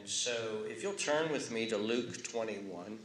[0.00, 2.98] And so, if you'll turn with me to Luke 21,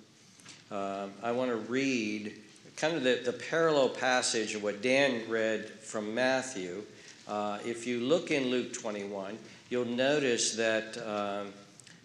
[0.72, 2.32] uh, I want to read
[2.78, 6.84] kind of the, the parallel passage of what Dan read from Matthew.
[7.28, 9.38] Uh, if you look in Luke 21,
[9.70, 11.52] you'll notice that um,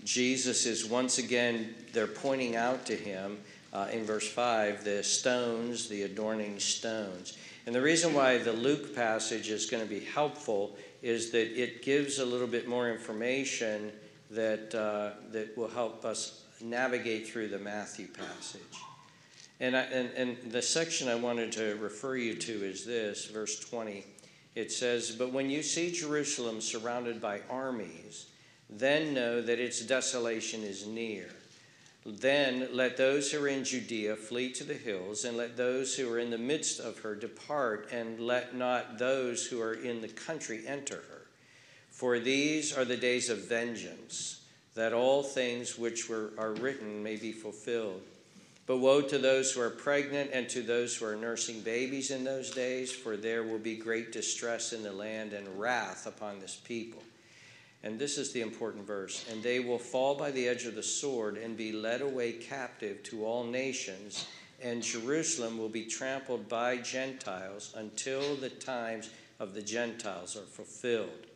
[0.03, 3.39] Jesus is once again, they're pointing out to him
[3.73, 7.39] uh, in verse 5 the stones, the adorning stones.
[7.67, 11.85] And the reason why the Luke passage is going to be helpful is that it
[11.85, 13.93] gives a little bit more information
[14.31, 18.63] that, uh, that will help us navigate through the Matthew passage.
[19.61, 23.59] And, I, and, and the section I wanted to refer you to is this, verse
[23.61, 24.05] 20.
[24.55, 28.27] It says, But when you see Jerusalem surrounded by armies,
[28.69, 31.29] then know that its desolation is near.
[32.07, 36.11] Then let those who are in Judea flee to the hills, and let those who
[36.11, 40.09] are in the midst of her depart, and let not those who are in the
[40.09, 41.20] country enter her.
[42.01, 44.41] For these are the days of vengeance,
[44.75, 48.01] that all things which were, are written may be fulfilled.
[48.67, 52.25] But woe to those who are pregnant and to those who are nursing babies in
[52.25, 56.57] those days, for there will be great distress in the land and wrath upon this
[56.57, 57.03] people.
[57.83, 59.27] And this is the important verse.
[59.31, 63.03] And they will fall by the edge of the sword and be led away captive
[63.03, 64.27] to all nations,
[64.63, 71.27] and Jerusalem will be trampled by Gentiles until the times of the Gentiles are fulfilled.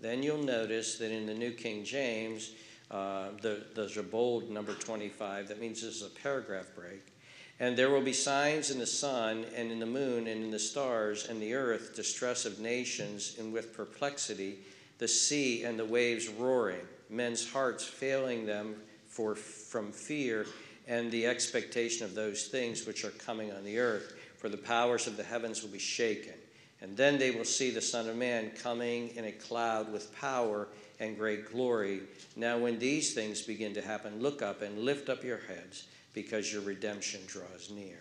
[0.00, 2.52] Then you'll notice that in the New King James,
[2.90, 5.48] uh, the, there's a bold number 25.
[5.48, 7.12] That means this is a paragraph break.
[7.58, 10.58] And there will be signs in the sun and in the moon and in the
[10.58, 14.58] stars and the earth, distress of nations, and with perplexity,
[14.98, 18.76] the sea and the waves roaring, men's hearts failing them
[19.08, 20.46] for, from fear
[20.86, 24.14] and the expectation of those things which are coming on the earth.
[24.36, 26.34] For the powers of the heavens will be shaken.
[26.80, 30.68] And then they will see the Son of Man coming in a cloud with power
[31.00, 32.00] and great glory.
[32.36, 36.52] Now, when these things begin to happen, look up and lift up your heads because
[36.52, 37.98] your redemption draws near.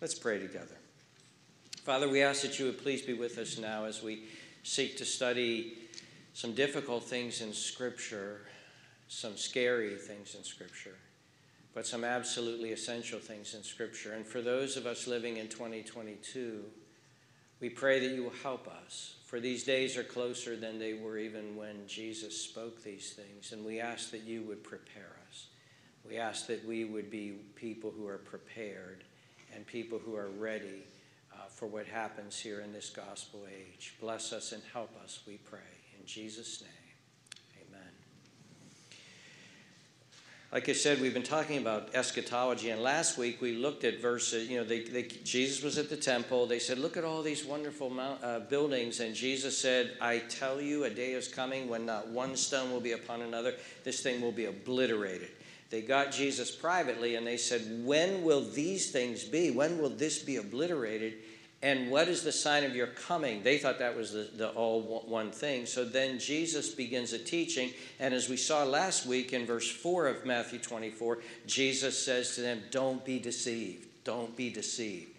[0.00, 0.76] Let's pray together.
[1.84, 4.24] Father, we ask that you would please be with us now as we
[4.62, 5.78] seek to study
[6.34, 8.42] some difficult things in Scripture,
[9.08, 10.96] some scary things in Scripture,
[11.74, 14.12] but some absolutely essential things in Scripture.
[14.12, 16.64] And for those of us living in 2022,
[17.62, 21.16] we pray that you will help us for these days are closer than they were
[21.16, 23.52] even when Jesus spoke these things.
[23.52, 25.46] And we ask that you would prepare us.
[26.06, 29.04] We ask that we would be people who are prepared
[29.54, 30.84] and people who are ready
[31.32, 33.94] uh, for what happens here in this gospel age.
[34.02, 35.60] Bless us and help us, we pray.
[35.98, 36.81] In Jesus' name.
[40.52, 44.50] Like I said, we've been talking about eschatology, and last week we looked at verses.
[44.50, 46.46] You know, they, they, Jesus was at the temple.
[46.46, 50.60] They said, "Look at all these wonderful mount, uh, buildings," and Jesus said, "I tell
[50.60, 53.54] you, a day is coming when not one stone will be upon another.
[53.82, 55.30] This thing will be obliterated."
[55.70, 59.50] They got Jesus privately, and they said, "When will these things be?
[59.50, 61.14] When will this be obliterated?"
[61.62, 63.44] And what is the sign of your coming?
[63.44, 65.64] They thought that was the, the all one thing.
[65.66, 67.70] So then Jesus begins a teaching.
[68.00, 72.40] And as we saw last week in verse 4 of Matthew 24, Jesus says to
[72.40, 73.86] them, Don't be deceived.
[74.02, 75.11] Don't be deceived.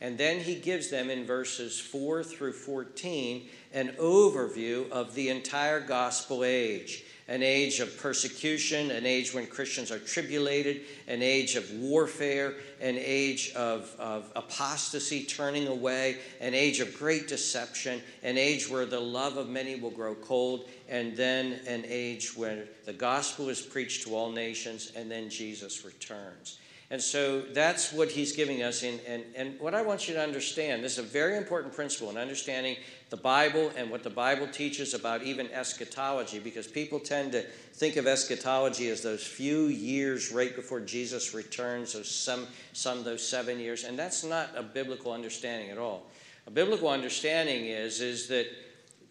[0.00, 5.80] And then he gives them in verses 4 through 14 an overview of the entire
[5.80, 11.70] gospel age an age of persecution, an age when Christians are tribulated, an age of
[11.72, 18.70] warfare, an age of, of apostasy, turning away, an age of great deception, an age
[18.70, 23.50] where the love of many will grow cold, and then an age where the gospel
[23.50, 26.58] is preached to all nations, and then Jesus returns.
[26.90, 28.82] And so that's what he's giving us.
[28.82, 32.08] In, and, and what I want you to understand this is a very important principle
[32.08, 32.76] in understanding
[33.10, 37.42] the Bible and what the Bible teaches about even eschatology, because people tend to
[37.74, 43.26] think of eschatology as those few years right before Jesus returns, or some, some those
[43.26, 43.84] seven years.
[43.84, 46.06] And that's not a biblical understanding at all.
[46.46, 48.46] A biblical understanding is, is that,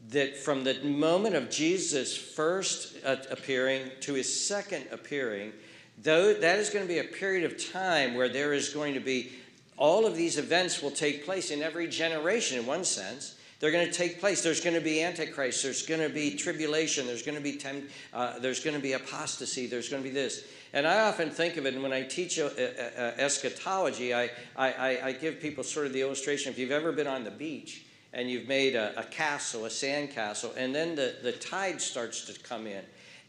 [0.10, 5.54] that from the moment of Jesus' first uh, appearing to his second appearing,
[6.02, 9.00] Though that is going to be a period of time where there is going to
[9.00, 9.32] be
[9.78, 13.36] all of these events will take place in every generation in one sense.
[13.60, 14.44] They're going to take place.
[14.44, 15.64] There's going to be antichrist.
[15.64, 17.08] There's going to be tribulation.
[17.08, 19.66] There's going to be tem- uh, there's going to be apostasy.
[19.66, 20.46] There's going to be this.
[20.74, 24.30] And I often think of it, and when I teach uh, uh, uh, eschatology, I,
[24.56, 26.52] I, I, give people sort of the illustration.
[26.52, 27.84] If you've ever been on the beach
[28.14, 32.26] and you've made a, a castle, a sand castle, and then the, the tide starts
[32.26, 32.84] to come in,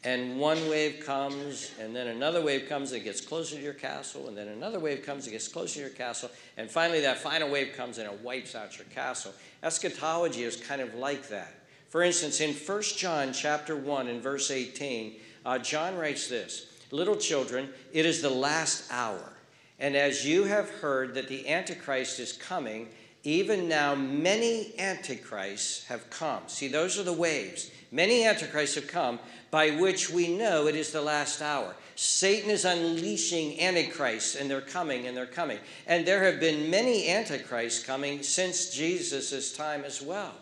[0.04, 4.28] and one wave comes, and then another wave comes and gets closer to your castle,
[4.28, 7.50] and then another wave comes and gets closer to your castle, and finally that final
[7.50, 9.32] wave comes and it wipes out your castle.
[9.62, 11.52] Eschatology is kind of like that.
[11.88, 17.16] For instance, in 1 John chapter 1 and verse 18, uh, John writes this Little
[17.16, 19.32] children, it is the last hour.
[19.80, 22.88] And as you have heard that the Antichrist is coming,
[23.24, 26.42] even now many Antichrists have come.
[26.46, 27.70] See, those are the waves.
[27.90, 29.18] Many Antichrists have come,
[29.50, 31.74] by which we know it is the last hour.
[31.96, 35.58] Satan is unleashing Antichrists, and they're coming, and they're coming.
[35.86, 40.34] And there have been many Antichrists coming since Jesus' time as well.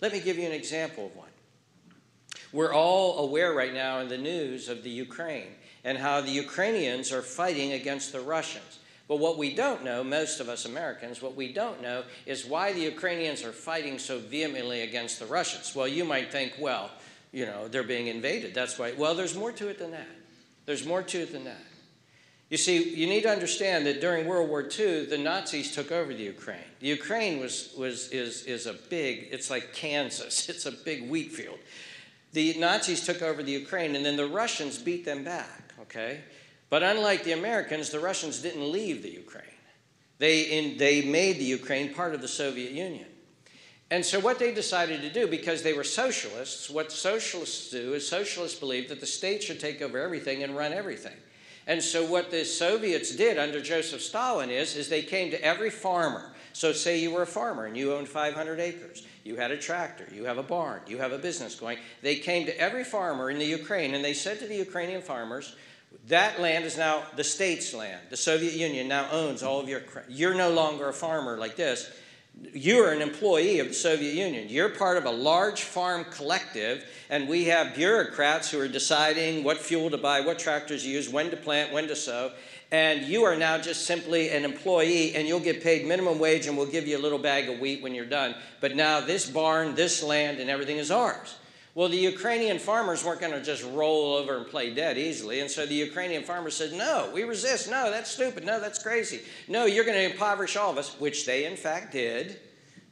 [0.00, 1.28] Let me give you an example of one.
[2.52, 5.52] We're all aware right now in the news of the Ukraine
[5.84, 8.80] and how the Ukrainians are fighting against the Russians.
[9.06, 12.72] But what we don't know, most of us Americans, what we don't know is why
[12.72, 15.74] the Ukrainians are fighting so vehemently against the Russians.
[15.74, 16.90] Well, you might think, well,
[17.32, 18.54] you know, they're being invaded.
[18.54, 18.92] That's why.
[18.96, 20.08] Well, there's more to it than that.
[20.66, 21.62] There's more to it than that.
[22.50, 26.12] You see, you need to understand that during World War II, the Nazis took over
[26.12, 26.58] the Ukraine.
[26.80, 31.30] The Ukraine was, was, is, is a big, it's like Kansas, it's a big wheat
[31.30, 31.58] field.
[32.32, 36.20] The Nazis took over the Ukraine, and then the Russians beat them back, okay?
[36.70, 39.44] But unlike the Americans, the Russians didn't leave the Ukraine.
[40.18, 43.06] They, in, they made the Ukraine part of the Soviet Union.
[43.90, 48.06] And so, what they decided to do, because they were socialists, what socialists do is
[48.06, 51.16] socialists believe that the state should take over everything and run everything.
[51.66, 55.70] And so, what the Soviets did under Joseph Stalin is, is they came to every
[55.70, 56.30] farmer.
[56.52, 60.06] So, say you were a farmer and you owned 500 acres, you had a tractor,
[60.14, 61.78] you have a barn, you have a business going.
[62.00, 65.56] They came to every farmer in the Ukraine and they said to the Ukrainian farmers,
[66.06, 68.00] that land is now the state's land.
[68.10, 69.82] The Soviet Union now owns all of your.
[70.08, 71.90] You're no longer a farmer like this
[72.52, 74.48] you are an employee of the Soviet Union.
[74.48, 79.58] You're part of a large farm collective, and we have bureaucrats who are deciding what
[79.58, 82.32] fuel to buy, what tractors to use, when to plant, when to sow.
[82.72, 86.56] And you are now just simply an employee, and you'll get paid minimum wage, and
[86.56, 88.34] we'll give you a little bag of wheat when you're done.
[88.60, 91.34] But now this barn, this land, and everything is ours.
[91.74, 95.40] Well, the Ukrainian farmers weren't going to just roll over and play dead easily.
[95.40, 97.70] And so the Ukrainian farmers said, No, we resist.
[97.70, 98.44] No, that's stupid.
[98.44, 99.20] No, that's crazy.
[99.46, 102.40] No, you're going to impoverish all of us, which they in fact did.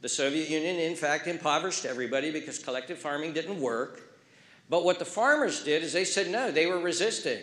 [0.01, 4.01] The Soviet Union, in fact, impoverished everybody because collective farming didn't work.
[4.69, 7.39] But what the farmers did is they said, No, they were resisting.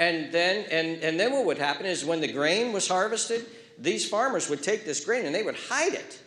[0.00, 3.46] And then, and, and then what would happen is when the grain was harvested,
[3.78, 6.18] these farmers would take this grain and they would hide it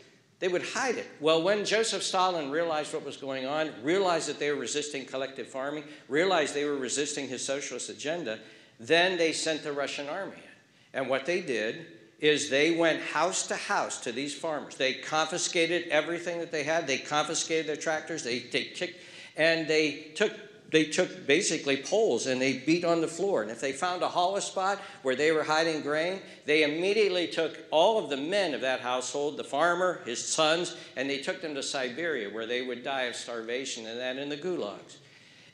[0.46, 1.08] they would hide it.
[1.20, 5.48] Well, when Joseph Stalin realized what was going on, realized that they were resisting collective
[5.48, 8.38] farming, realized they were resisting his socialist agenda,
[8.80, 11.00] then they sent the Russian army in.
[11.00, 11.88] And what they did
[12.20, 14.76] is they went house to house to these farmers.
[14.76, 16.86] They confiscated everything that they had.
[16.86, 18.22] They confiscated their tractors.
[18.24, 19.00] They, they kicked,
[19.38, 20.32] and they took
[20.72, 23.42] they took basically poles and they beat on the floor.
[23.42, 27.58] And if they found a hollow spot where they were hiding grain, they immediately took
[27.72, 31.56] all of the men of that household, the farmer, his sons, and they took them
[31.56, 34.98] to Siberia where they would die of starvation and then in the gulags.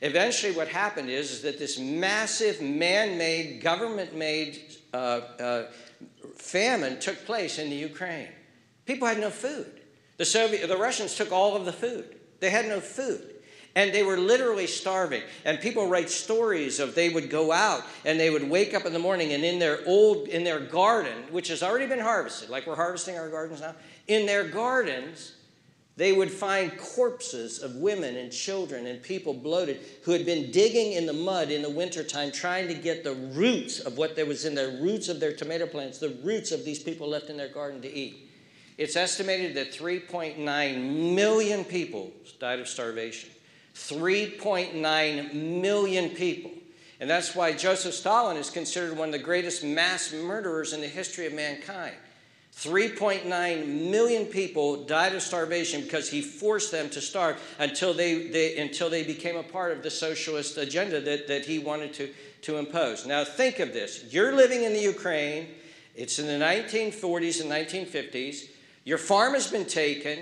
[0.00, 4.60] Eventually, what happened is, is that this massive man made, government made
[4.92, 5.62] uh, uh,
[6.36, 8.28] famine took place in the Ukraine.
[8.84, 9.80] People had no food.
[10.16, 12.16] The, Soviet, the Russians took all of the food.
[12.40, 13.31] They had no food.
[13.74, 15.22] And they were literally starving.
[15.44, 18.92] And people write stories of they would go out and they would wake up in
[18.92, 22.66] the morning and in their old, in their garden, which has already been harvested, like
[22.66, 23.74] we're harvesting our gardens now,
[24.08, 25.34] in their gardens,
[25.96, 30.92] they would find corpses of women and children and people bloated who had been digging
[30.92, 34.46] in the mud in the wintertime trying to get the roots of what there was
[34.46, 37.48] in the roots of their tomato plants, the roots of these people left in their
[37.48, 38.30] garden to eat.
[38.78, 43.28] It's estimated that 3.9 million people died of starvation.
[43.74, 46.50] 3.9 million people.
[47.00, 50.86] And that's why Joseph Stalin is considered one of the greatest mass murderers in the
[50.86, 51.94] history of mankind.
[52.54, 58.58] 3.9 million people died of starvation because he forced them to starve until they, they,
[58.58, 62.12] until they became a part of the socialist agenda that, that he wanted to,
[62.42, 63.06] to impose.
[63.06, 64.04] Now, think of this.
[64.12, 65.48] You're living in the Ukraine,
[65.96, 68.48] it's in the 1940s and 1950s.
[68.84, 70.18] Your farm has been taken,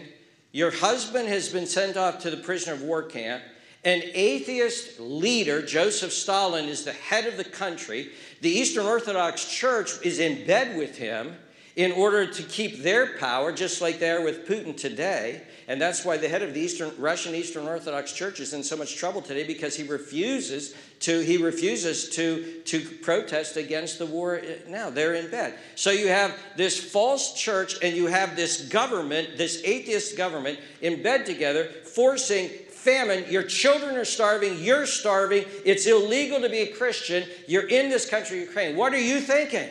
[0.52, 3.42] your husband has been sent off to the prisoner of war camp.
[3.84, 8.10] An atheist leader, Joseph Stalin, is the head of the country.
[8.42, 11.36] The Eastern Orthodox Church is in bed with him
[11.76, 15.42] in order to keep their power, just like they are with Putin today.
[15.66, 18.76] And that's why the head of the Eastern, Russian Eastern Orthodox Church is in so
[18.76, 24.40] much trouble today because he refuses to, he refuses to, to protest against the war
[24.68, 24.90] now.
[24.90, 25.58] They're in bed.
[25.74, 31.02] So you have this false church and you have this government, this atheist government, in
[31.02, 33.24] bed together, forcing famine.
[33.30, 34.62] Your children are starving.
[34.62, 35.46] You're starving.
[35.64, 37.24] It's illegal to be a Christian.
[37.48, 38.76] You're in this country, Ukraine.
[38.76, 39.68] What are you thinking?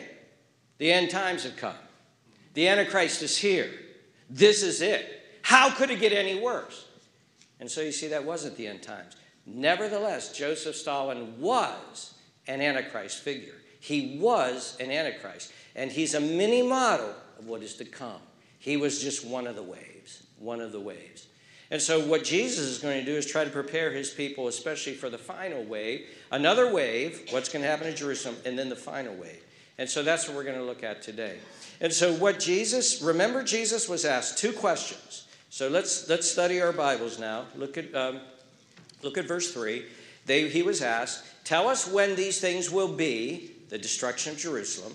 [0.80, 1.76] The end times have come.
[2.56, 3.70] The Antichrist is here.
[4.30, 5.40] This is it.
[5.44, 6.86] How could it get any worse?
[7.60, 9.16] And so you see, that wasn't the end times.
[9.54, 12.14] Nevertheless, Joseph Stalin was
[12.48, 13.56] an Antichrist figure.
[13.80, 15.52] He was an Antichrist.
[15.76, 18.22] And he's a mini model of what is to come.
[18.60, 21.28] He was just one of the waves, one of the waves.
[21.72, 24.94] And so, what Jesus is going to do is try to prepare his people, especially
[24.94, 28.76] for the final wave, another wave, what's going to happen in Jerusalem, and then the
[28.76, 29.44] final wave.
[29.78, 31.38] And so, that's what we're going to look at today.
[31.80, 35.28] And so, what Jesus, remember, Jesus was asked two questions.
[35.52, 37.46] So, let's, let's study our Bibles now.
[37.56, 38.22] Look at, um,
[39.02, 39.86] look at verse 3.
[40.26, 44.94] They, he was asked, Tell us when these things will be, the destruction of Jerusalem,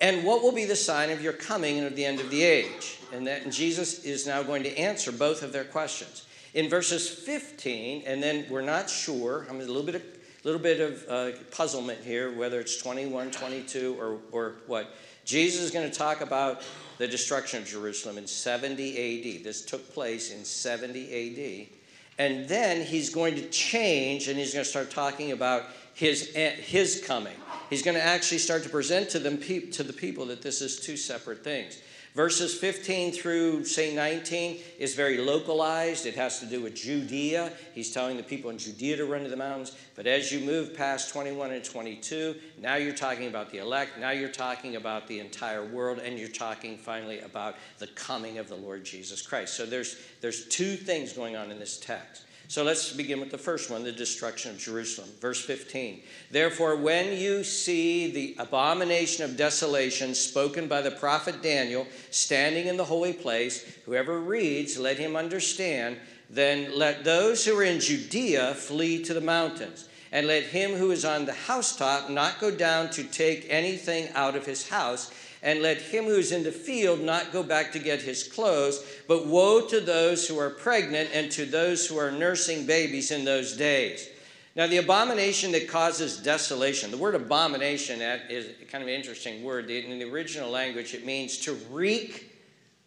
[0.00, 2.42] and what will be the sign of your coming and of the end of the
[2.42, 2.98] age?
[3.12, 6.26] And that and Jesus is now going to answer both of their questions.
[6.54, 10.02] In verses 15, and then we're not sure, I'm a little bit of,
[10.44, 14.94] little bit of uh, puzzlement here, whether it's 21, 22, or, or what.
[15.24, 16.62] Jesus is going to talk about
[16.98, 19.44] the destruction of Jerusalem in 70 AD.
[19.44, 21.75] This took place in 70 AD.
[22.18, 25.64] And then he's going to change and he's going to start talking about
[25.96, 27.36] his, his coming
[27.70, 30.80] he's going to actually start to present to them to the people that this is
[30.80, 31.80] two separate things.
[32.14, 36.06] Verses 15 through, say, 19 is very localized.
[36.06, 37.52] It has to do with Judea.
[37.74, 39.76] He's telling the people in Judea to run to the mountains.
[39.94, 43.98] But as you move past 21 and 22, now you're talking about the elect.
[44.00, 45.98] Now you're talking about the entire world.
[45.98, 49.52] And you're talking finally about the coming of the Lord Jesus Christ.
[49.52, 52.22] So there's, there's two things going on in this text.
[52.48, 55.08] So let's begin with the first one the destruction of Jerusalem.
[55.20, 56.02] Verse 15.
[56.30, 62.76] Therefore, when you see the abomination of desolation spoken by the prophet Daniel standing in
[62.76, 65.96] the holy place, whoever reads, let him understand.
[66.30, 69.88] Then let those who are in Judea flee to the mountains.
[70.12, 74.36] And let him who is on the housetop not go down to take anything out
[74.36, 75.10] of his house
[75.46, 78.84] and let him who is in the field not go back to get his clothes.
[79.06, 83.24] But woe to those who are pregnant and to those who are nursing babies in
[83.24, 84.08] those days.
[84.56, 89.70] Now, the abomination that causes desolation, the word abomination is kind of an interesting word.
[89.70, 92.32] In the original language, it means to reek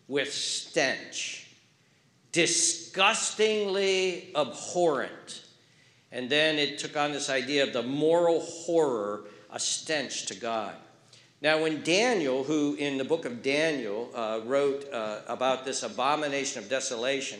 [0.09, 1.47] with stench,
[2.33, 5.45] disgustingly abhorrent.
[6.11, 10.75] And then it took on this idea of the moral horror, a stench to God.
[11.41, 16.61] Now, when Daniel, who in the book of Daniel uh, wrote uh, about this abomination
[16.61, 17.39] of desolation,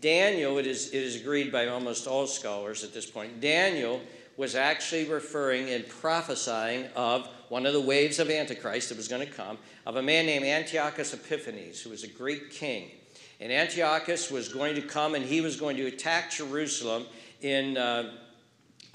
[0.00, 4.00] Daniel, it is, it is agreed by almost all scholars at this point, Daniel
[4.36, 9.24] was actually referring and prophesying of one of the waves of Antichrist that was going
[9.24, 12.90] to come, of a man named Antiochus Epiphanes, who was a Greek king.
[13.38, 17.06] And Antiochus was going to come and he was going to attack Jerusalem
[17.42, 17.76] in.
[17.76, 18.10] Uh,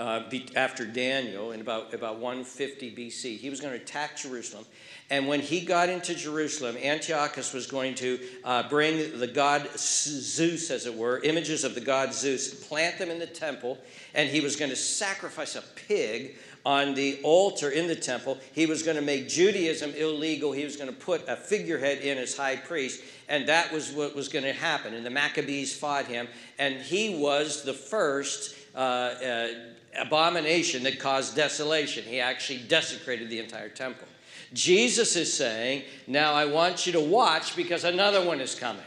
[0.02, 0.24] uh,
[0.56, 3.38] after Daniel in about, about 150 BC.
[3.38, 4.66] He was going to attack Jerusalem.
[5.12, 10.72] And when he got into Jerusalem, Antiochus was going to uh, bring the god Zeus,
[10.72, 13.78] as it were, images of the god Zeus, plant them in the temple,
[14.16, 18.40] and he was going to sacrifice a pig on the altar in the temple.
[18.54, 20.52] He was going to make Judaism illegal.
[20.52, 24.16] He was going to put a figurehead in as high priest, and that was what
[24.16, 24.96] was going to happen.
[24.96, 26.28] And the Maccabees fought him,
[26.58, 28.56] and he was the first.
[28.74, 29.48] Uh, uh,
[30.00, 32.04] abomination that caused desolation.
[32.04, 34.08] He actually desecrated the entire temple.
[34.54, 38.84] Jesus is saying, Now I want you to watch because another one is coming.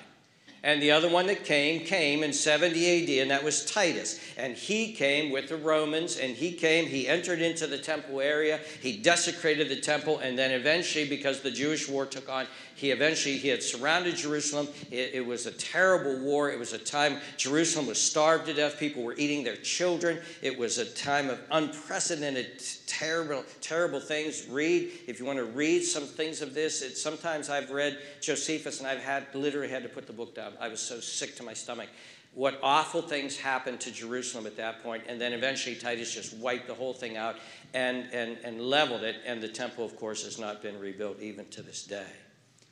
[0.64, 4.18] And the other one that came, came in 70 AD, and that was Titus.
[4.38, 8.58] And he came with the Romans, and he came, he entered into the temple area,
[8.80, 13.37] he desecrated the temple, and then eventually, because the Jewish war took on, he eventually
[13.37, 14.69] he had surrounded Jerusalem.
[14.90, 16.50] It, it, was a terrible war.
[16.50, 18.78] It was a time Jerusalem was starved to death.
[18.78, 20.19] People were eating their children.
[20.43, 24.47] It was a time of unprecedented, terrible, terrible things.
[24.49, 26.83] Read if you want to read some things of this.
[26.83, 30.54] It, sometimes I've read Josephus, and I've had literally had to put the book down.
[30.61, 31.88] I was so sick to my stomach
[32.35, 36.66] what awful things happened to Jerusalem at that point, and then eventually Titus just wiped
[36.66, 37.37] the whole thing out
[37.75, 41.47] and, and, and leveled it, and the temple, of course, has not been rebuilt even
[41.50, 42.07] to this day.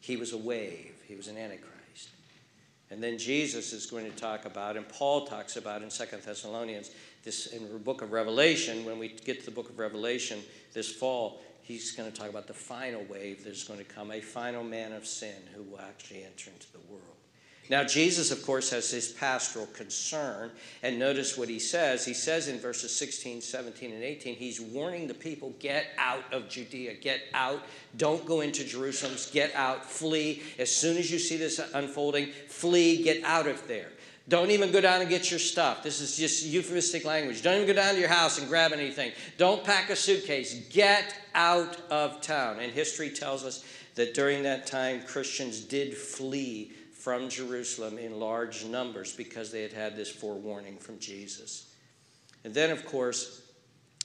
[0.03, 2.11] He was a wave, he was an antichrist.
[2.91, 6.91] And then Jesus is going to talk about, and Paul talks about in Second Thessalonians,
[7.25, 10.41] this in the book of Revelation, when we get to the book of Revelation
[10.75, 14.21] this fall, he's going to talk about the final wave that's going to come, a
[14.21, 17.22] final man of sin who will actually enter into the world.
[17.73, 20.51] Now, Jesus, of course, has his pastoral concern.
[20.83, 22.05] And notice what he says.
[22.05, 26.51] He says in verses 16, 17, and 18, he's warning the people get out of
[26.51, 27.63] Judea, get out.
[27.97, 30.43] Don't go into Jerusalem, get out, flee.
[30.59, 33.89] As soon as you see this unfolding, flee, get out of there.
[34.29, 35.83] Don't even go down and get your stuff.
[35.83, 37.41] This is just euphemistic language.
[37.41, 39.13] Don't even go down to your house and grab anything.
[39.39, 40.67] Don't pack a suitcase.
[40.69, 42.61] Get out of town.
[42.61, 43.65] And history tells us
[43.95, 46.73] that during that time, Christians did flee
[47.03, 51.75] from Jerusalem in large numbers because they had had this forewarning from Jesus.
[52.45, 53.43] And then, of course,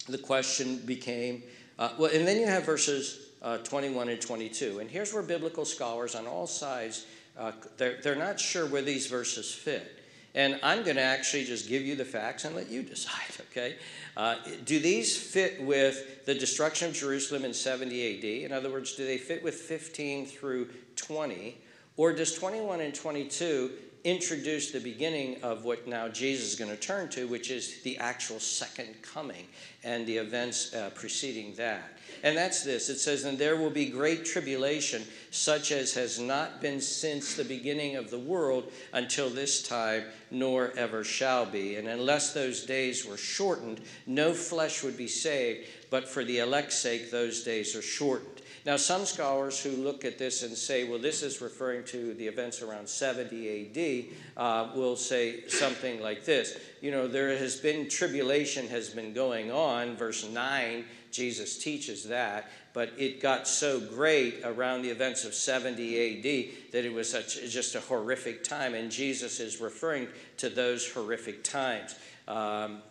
[0.09, 1.43] the question became
[1.79, 4.79] uh, well, and then you have verses uh, 21 and 22.
[4.79, 7.05] And here's where biblical scholars on all sides,
[7.37, 10.03] uh, they're, they're not sure where these verses fit.
[10.33, 13.75] And I'm going to actually just give you the facts and let you decide, okay?
[14.15, 18.23] Uh, do these fit with the destruction of Jerusalem in 70 AD?
[18.45, 21.57] In other words, do they fit with 15 through 20?
[21.97, 23.71] Or does 21 and 22
[24.03, 27.97] introduce the beginning of what now Jesus is going to turn to, which is the
[27.97, 29.45] actual second coming
[29.83, 31.97] and the events uh, preceding that.
[32.23, 36.61] And that's this it says, And there will be great tribulation, such as has not
[36.61, 41.75] been since the beginning of the world until this time, nor ever shall be.
[41.75, 46.77] And unless those days were shortened, no flesh would be saved, but for the elect's
[46.77, 48.36] sake, those days are shortened.
[48.67, 52.27] Now, some scholars who look at this and say, well, this is referring to the
[52.27, 56.59] events around 70 AD, uh, will say something like this.
[56.81, 59.95] You know, there has been tribulation has been going on.
[59.95, 60.83] Verse 9,
[61.13, 62.51] Jesus teaches that.
[62.73, 67.39] But it got so great around the events of 70 AD that it was such,
[67.49, 68.73] just a horrific time.
[68.73, 70.09] And Jesus is referring
[70.39, 71.95] to those horrific times.
[72.27, 72.81] Um,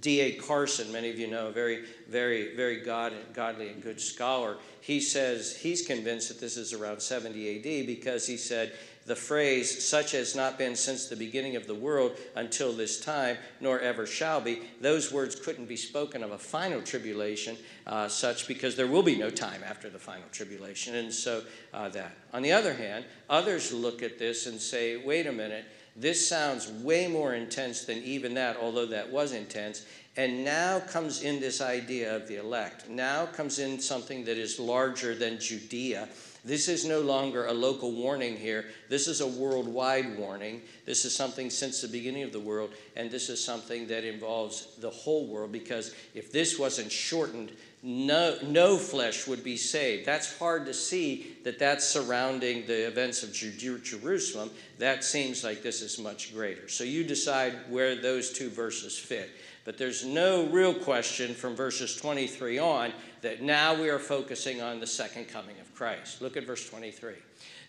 [0.00, 0.32] D.A.
[0.32, 5.56] Carson, many of you know, very, very, very God, godly and good scholar, he says
[5.56, 8.72] he's convinced that this is around 70 AD because he said
[9.06, 13.38] the phrase, such has not been since the beginning of the world until this time,
[13.60, 18.46] nor ever shall be, those words couldn't be spoken of a final tribulation, uh, such
[18.46, 20.94] because there will be no time after the final tribulation.
[20.94, 21.42] And so
[21.72, 22.12] uh, that.
[22.32, 25.64] On the other hand, others look at this and say, wait a minute
[25.96, 29.84] this sounds way more intense than even that, although that was intense.
[30.16, 32.88] And now comes in this idea of the elect.
[32.88, 36.08] Now comes in something that is larger than Judea.
[36.44, 38.66] This is no longer a local warning here.
[38.88, 40.62] This is a worldwide warning.
[40.86, 44.68] This is something since the beginning of the world, and this is something that involves
[44.78, 50.04] the whole world because if this wasn't shortened, no, no flesh would be saved.
[50.04, 54.50] That's hard to see that that's surrounding the events of Jerusalem.
[54.78, 56.68] That seems like this is much greater.
[56.68, 59.30] So you decide where those two verses fit.
[59.64, 64.80] But there's no real question from verses 23 on that now we are focusing on
[64.80, 66.20] the second coming of Christ.
[66.20, 67.14] Look at verse 23.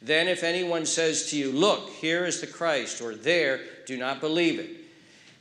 [0.02, 4.20] Then, if anyone says to you, Look, here is the Christ, or there, do not
[4.20, 4.70] believe it.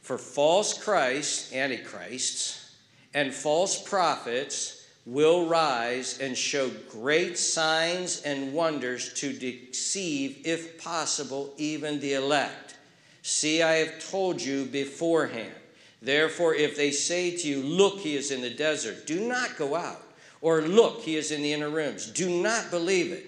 [0.02, 2.69] For false Christs, antichrists,
[3.14, 11.52] and false prophets will rise and show great signs and wonders to deceive, if possible,
[11.56, 12.76] even the elect.
[13.22, 15.52] See, I have told you beforehand.
[16.02, 19.74] Therefore, if they say to you, Look, he is in the desert, do not go
[19.74, 20.02] out.
[20.40, 23.26] Or, Look, he is in the inner rooms, do not believe it.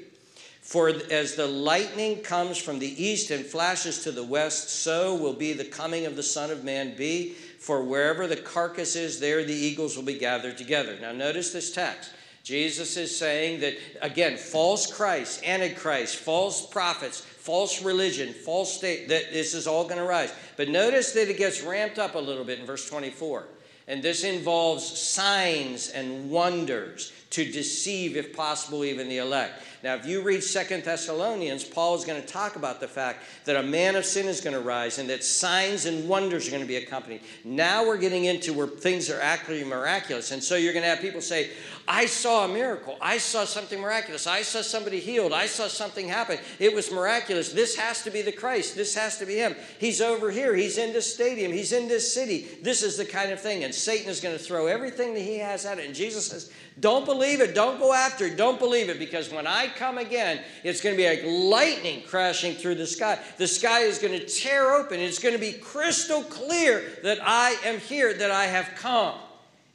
[0.62, 5.32] For as the lightning comes from the east and flashes to the west, so will
[5.34, 7.34] be the coming of the Son of Man be.
[7.62, 10.98] For wherever the carcass is, there the eagles will be gathered together.
[11.00, 12.10] Now, notice this text.
[12.42, 19.32] Jesus is saying that, again, false Christ, antichrist, false prophets, false religion, false state, that
[19.32, 20.34] this is all going to rise.
[20.56, 23.44] But notice that it gets ramped up a little bit in verse 24.
[23.86, 29.62] And this involves signs and wonders to deceive, if possible, even the elect.
[29.82, 33.56] Now, if you read Second Thessalonians, Paul is going to talk about the fact that
[33.56, 36.62] a man of sin is going to rise and that signs and wonders are going
[36.62, 37.22] to be accompanied.
[37.44, 40.30] Now we're getting into where things are actually miraculous.
[40.30, 41.50] And so you're going to have people say,
[41.86, 42.96] I saw a miracle.
[43.00, 44.26] I saw something miraculous.
[44.26, 45.32] I saw somebody healed.
[45.32, 46.38] I saw something happen.
[46.60, 47.52] It was miraculous.
[47.52, 48.76] This has to be the Christ.
[48.76, 49.56] This has to be him.
[49.78, 50.54] He's over here.
[50.54, 51.52] He's in this stadium.
[51.52, 52.46] He's in this city.
[52.62, 53.64] This is the kind of thing.
[53.64, 55.86] And Satan is going to throw everything that he has at it.
[55.86, 57.54] And Jesus says, Don't believe it.
[57.54, 58.36] Don't go after it.
[58.36, 62.54] Don't believe it because when I come again, it's going to be like lightning crashing
[62.54, 63.18] through the sky.
[63.38, 65.00] The sky is going to tear open.
[65.00, 69.14] It's going to be crystal clear that I am here, that I have come.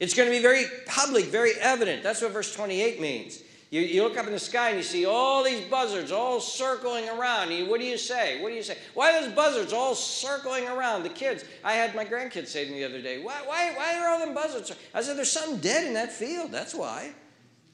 [0.00, 2.02] It's going to be very public, very evident.
[2.02, 3.42] That's what verse 28 means.
[3.70, 7.06] You, you look up in the sky and you see all these buzzards all circling
[7.08, 7.50] around.
[7.50, 8.40] You, what do you say?
[8.40, 8.78] What do you say?
[8.94, 11.02] Why are those buzzards all circling around?
[11.02, 13.98] The kids, I had my grandkids say to me the other day, why, why, why
[13.98, 14.72] are all them buzzards?
[14.94, 16.50] I said, there's something dead in that field.
[16.50, 17.12] That's why.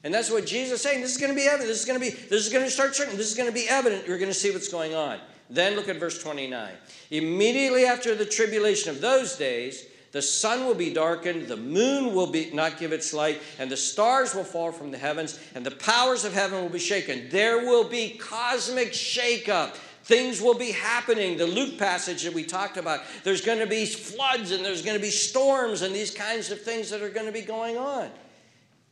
[0.03, 1.01] And that's what Jesus is saying.
[1.01, 1.69] This is going to be evident.
[1.69, 3.15] This is going to be, this is going to start certain.
[3.15, 4.05] This is going to be evident.
[4.05, 5.19] You're going to see what's going on.
[5.49, 6.73] Then look at verse 29.
[7.11, 9.85] Immediately after the tribulation of those days,
[10.15, 13.75] the sun will be darkened, the moon will be, not give its light, and the
[13.75, 17.27] stars will fall from the heavens, and the powers of heaven will be shaken.
[17.29, 19.75] There will be cosmic shakeup.
[20.05, 21.35] Things will be happening.
[21.35, 24.95] The Luke passage that we talked about, there's going to be floods and there's going
[24.95, 28.09] to be storms and these kinds of things that are going to be going on.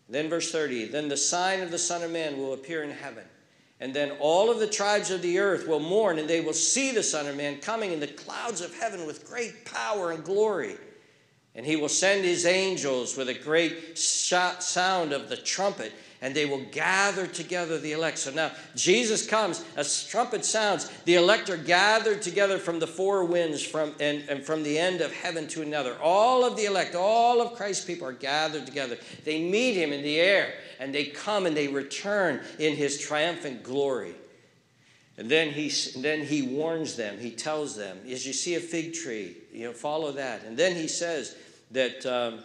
[0.10, 3.24] Then, verse 30 Then the sign of the Son of Man will appear in heaven.
[3.80, 6.92] And then all of the tribes of the earth will mourn, and they will see
[6.92, 10.76] the Son of Man coming in the clouds of heaven with great power and glory.
[11.56, 16.46] And he will send his angels with a great sound of the trumpet, and they
[16.46, 18.18] will gather together the elect.
[18.18, 23.24] So now Jesus comes, a trumpet sounds, the elect are gathered together from the four
[23.24, 25.96] winds from, and, and from the end of heaven to another.
[26.02, 28.98] All of the elect, all of Christ's people are gathered together.
[29.24, 33.62] They meet him in the air, and they come and they return in his triumphant
[33.62, 34.16] glory.
[35.20, 38.94] And then he, then he warns them, he tells them, as you see a fig
[38.94, 40.44] tree, you know, follow that.
[40.44, 41.36] And then he says
[41.72, 42.40] that, um,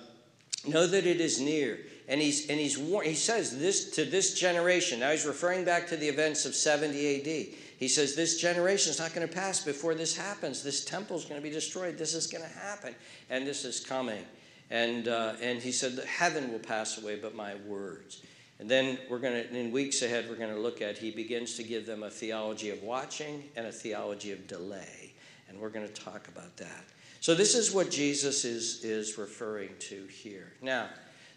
[0.66, 1.78] know that it is near.
[2.08, 5.00] And he's, and he's he says this to this generation.
[5.00, 7.54] Now he's referring back to the events of 70 AD.
[7.78, 10.62] He says, This generation is not going to pass before this happens.
[10.62, 11.98] This temple is going to be destroyed.
[11.98, 12.94] This is going to happen.
[13.30, 14.24] And this is coming.
[14.70, 18.22] And, uh, and he said, Heaven will pass away, but my words.
[18.58, 21.54] And then we're going to, in weeks ahead, we're going to look at, he begins
[21.54, 25.12] to give them a theology of watching and a theology of delay.
[25.48, 26.84] And we're going to talk about that.
[27.20, 30.52] So this is what Jesus is, is referring to here.
[30.62, 30.88] Now,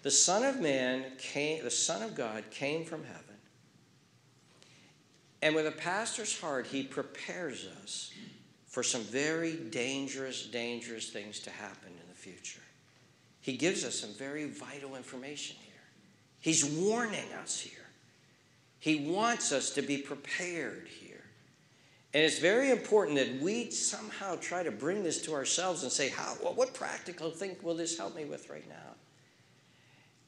[0.03, 3.35] the Son of Man came, the Son of God came from heaven.
[5.41, 8.11] And with a pastor's heart, he prepares us
[8.67, 12.61] for some very dangerous, dangerous things to happen in the future.
[13.41, 15.73] He gives us some very vital information here.
[16.39, 17.73] He's warning us here.
[18.79, 21.10] He wants us to be prepared here.
[22.13, 26.09] And it's very important that we somehow try to bring this to ourselves and say,
[26.09, 28.95] How, what practical thing will this help me with right now?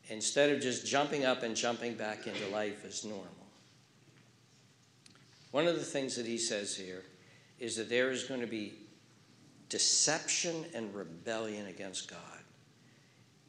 [0.10, 3.28] Instead of just jumping up and jumping back into life as normal.
[5.52, 7.04] One of the things that he says here
[7.60, 8.74] is that there is going to be
[9.70, 12.20] deception and rebellion against God.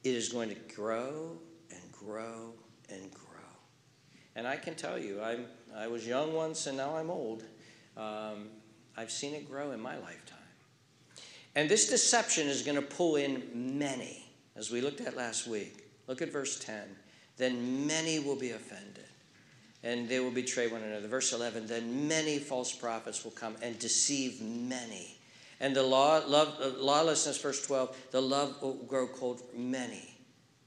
[0.02, 1.38] It is going to grow
[1.70, 2.52] and grow
[2.90, 3.24] and grow.
[4.36, 7.44] And I can tell you, I'm, I was young once and now I'm old.
[7.96, 8.48] Um,
[8.96, 10.38] I've seen it grow in my lifetime.
[11.54, 14.24] And this deception is going to pull in many,
[14.56, 15.88] as we looked at last week.
[16.06, 16.82] Look at verse 10.
[17.36, 19.06] Then many will be offended,
[19.82, 21.08] and they will betray one another.
[21.08, 21.66] Verse 11.
[21.66, 25.16] Then many false prophets will come and deceive many.
[25.60, 30.14] And the law, love, uh, lawlessness, verse 12, the love will grow cold for many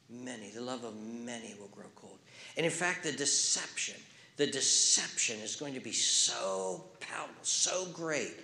[0.09, 2.17] many, the love of many will grow cold.
[2.55, 3.95] And in fact, the deception,
[4.37, 8.35] the deception is going to be so powerful, so great.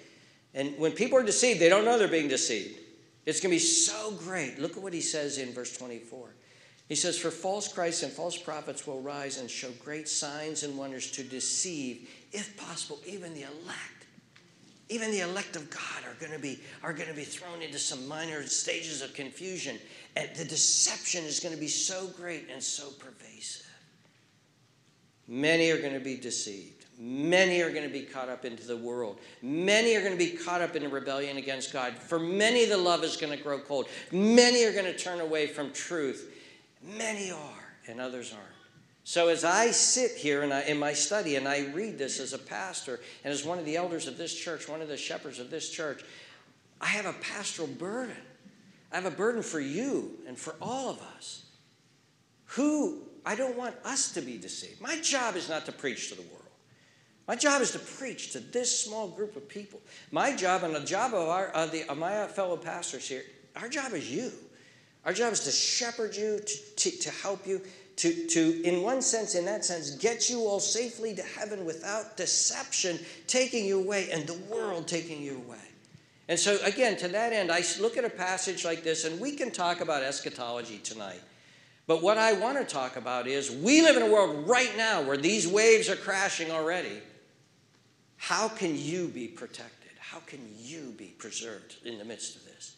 [0.55, 2.79] And when people are deceived, they don't know they're being deceived.
[3.25, 4.59] It's going to be so great.
[4.59, 6.27] Look at what he says in verse 24.
[6.89, 10.77] He says, For false Christs and false prophets will rise and show great signs and
[10.77, 14.07] wonders to deceive, if possible, even the elect.
[14.89, 17.79] Even the elect of God are going to be, are going to be thrown into
[17.79, 19.79] some minor stages of confusion.
[20.15, 23.72] And the deception is going to be so great and so pervasive.
[25.27, 26.85] Many are going to be deceived.
[26.99, 29.19] Many are going to be caught up into the world.
[29.41, 31.93] Many are going to be caught up in a rebellion against God.
[31.93, 33.87] For many, the love is going to grow cold.
[34.11, 36.31] Many are going to turn away from truth.
[36.83, 38.47] Many are, and others aren't.
[39.05, 42.37] So as I sit here I, in my study and I read this as a
[42.37, 45.49] pastor and as one of the elders of this church, one of the shepherds of
[45.49, 46.03] this church,
[46.79, 48.15] I have a pastoral burden.
[48.91, 51.45] I have a burden for you and for all of us.
[52.45, 54.81] Who, I don't want us to be deceived.
[54.81, 56.43] My job is not to preach to the world.
[57.27, 59.79] My job is to preach to this small group of people.
[60.11, 63.23] My job and the job of, our, of, the, of my fellow pastors here,
[63.55, 64.31] our job is you.
[65.05, 67.61] Our job is to shepherd you, to, to, to help you,
[67.97, 72.17] to, to, in one sense, in that sense, get you all safely to heaven without
[72.17, 75.57] deception taking you away and the world taking you away.
[76.27, 79.35] And so, again, to that end, I look at a passage like this, and we
[79.35, 81.19] can talk about eschatology tonight.
[81.85, 85.01] But what I want to talk about is we live in a world right now
[85.01, 87.01] where these waves are crashing already.
[88.17, 89.91] How can you be protected?
[89.99, 92.75] How can you be preserved in the midst of this?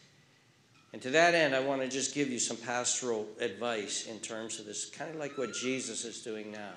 [0.93, 4.59] And to that end, I want to just give you some pastoral advice in terms
[4.59, 6.71] of this, kind of like what Jesus is doing now.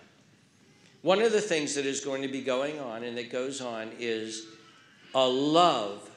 [1.03, 3.93] One of the things that is going to be going on and that goes on
[3.99, 4.47] is
[5.15, 6.09] a love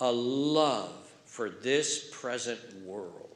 [0.00, 3.29] a love for this present world.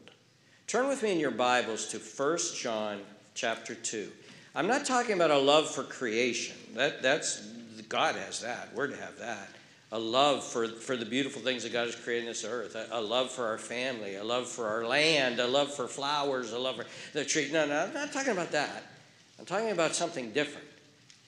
[0.67, 3.01] Turn with me in your Bibles to 1 John
[3.35, 4.11] chapter 2.
[4.55, 6.57] I'm not talking about a love for creation.
[6.75, 7.47] That, that's
[7.89, 8.75] God has that.
[8.75, 9.51] We're to have that.
[9.93, 12.75] A love for, for the beautiful things that God has created in this earth.
[12.77, 14.17] A, a love for our family.
[14.17, 15.39] A love for our land.
[15.39, 16.53] A love for flowers.
[16.53, 17.51] A love for the tree.
[17.53, 18.85] No, no, I'm not talking about that.
[19.39, 20.67] I'm talking about something different.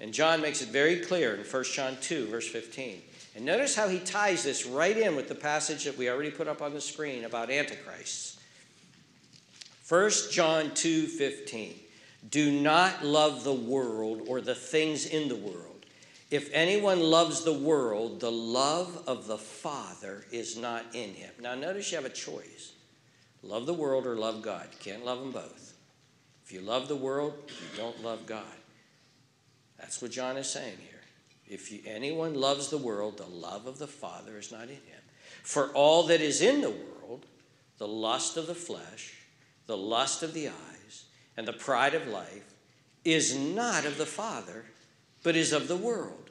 [0.00, 3.02] And John makes it very clear in 1 John 2, verse 15.
[3.36, 6.48] And notice how he ties this right in with the passage that we already put
[6.48, 8.35] up on the screen about antichrists.
[9.88, 11.80] 1 John 2:15.
[12.28, 15.86] Do not love the world or the things in the world.
[16.28, 21.32] If anyone loves the world, the love of the Father is not in him.
[21.38, 22.72] Now notice you have a choice.
[23.42, 24.68] Love the world or love God.
[24.72, 25.74] You can't love them both.
[26.44, 28.44] If you love the world, you don't love God.
[29.78, 31.02] That's what John is saying here.
[31.46, 35.02] If you, anyone loves the world, the love of the Father is not in him.
[35.44, 37.26] For all that is in the world,
[37.78, 39.15] the lust of the flesh,
[39.66, 41.04] the lust of the eyes,
[41.36, 42.54] and the pride of life,
[43.04, 44.64] is not of the Father,
[45.22, 46.30] but is of the world.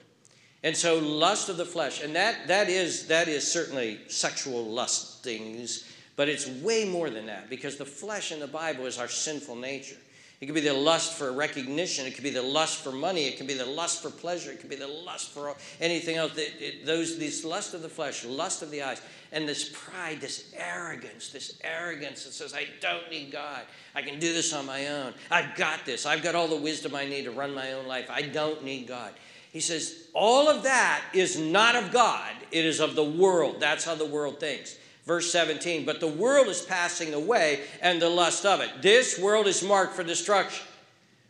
[0.64, 5.92] And so lust of the flesh, and that, that, is, that is certainly sexual lustings,
[6.16, 9.58] but it's way more than that because the flesh in the Bible is our sinful
[9.58, 9.98] nature.
[10.42, 12.06] It could be the lust for recognition.
[12.06, 13.26] It could be the lust for money.
[13.26, 14.52] It could be the lust for pleasure.
[14.52, 16.38] It could be the lust for anything else.
[16.38, 20.22] It, it, those, these lust of the flesh, lust of the eyes, and this pride,
[20.22, 23.62] this arrogance, this arrogance that says, I don't need God.
[23.94, 25.14] I can do this on my own.
[25.32, 26.06] I've got this.
[26.06, 28.10] I've got all the wisdom I need to run my own life.
[28.10, 29.14] I don't need God.
[29.52, 32.32] He says, all of that is not of God.
[32.52, 33.58] It is of the world.
[33.60, 34.78] That's how the world thinks.
[35.06, 38.82] Verse 17, but the world is passing away and the lust of it.
[38.82, 40.66] This world is marked for destruction.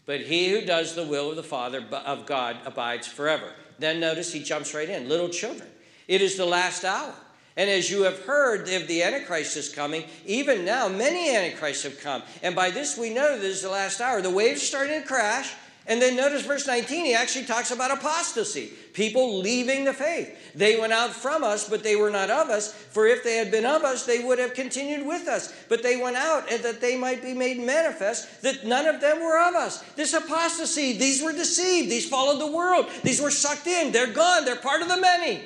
[0.06, 3.52] But he who does the will of the Father of God abides forever.
[3.80, 5.10] Then notice he jumps right in.
[5.10, 5.70] Little children,
[6.08, 7.14] it is the last hour.
[7.58, 12.00] And as you have heard, if the Antichrist is coming, even now many Antichrists have
[12.02, 12.22] come.
[12.44, 14.22] And by this we know this is the last hour.
[14.22, 15.54] The waves are starting to crash.
[15.88, 20.36] And then notice verse 19, he actually talks about apostasy, people leaving the faith.
[20.56, 22.74] They went out from us, but they were not of us.
[22.74, 25.54] For if they had been of us, they would have continued with us.
[25.70, 29.20] But they went out, and that they might be made manifest that none of them
[29.20, 29.84] were of us.
[29.96, 34.44] This apostasy, these were deceived, these followed the world, these were sucked in, they're gone,
[34.44, 35.44] they're part of the many.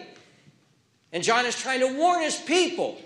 [1.11, 2.97] And John is trying to warn his people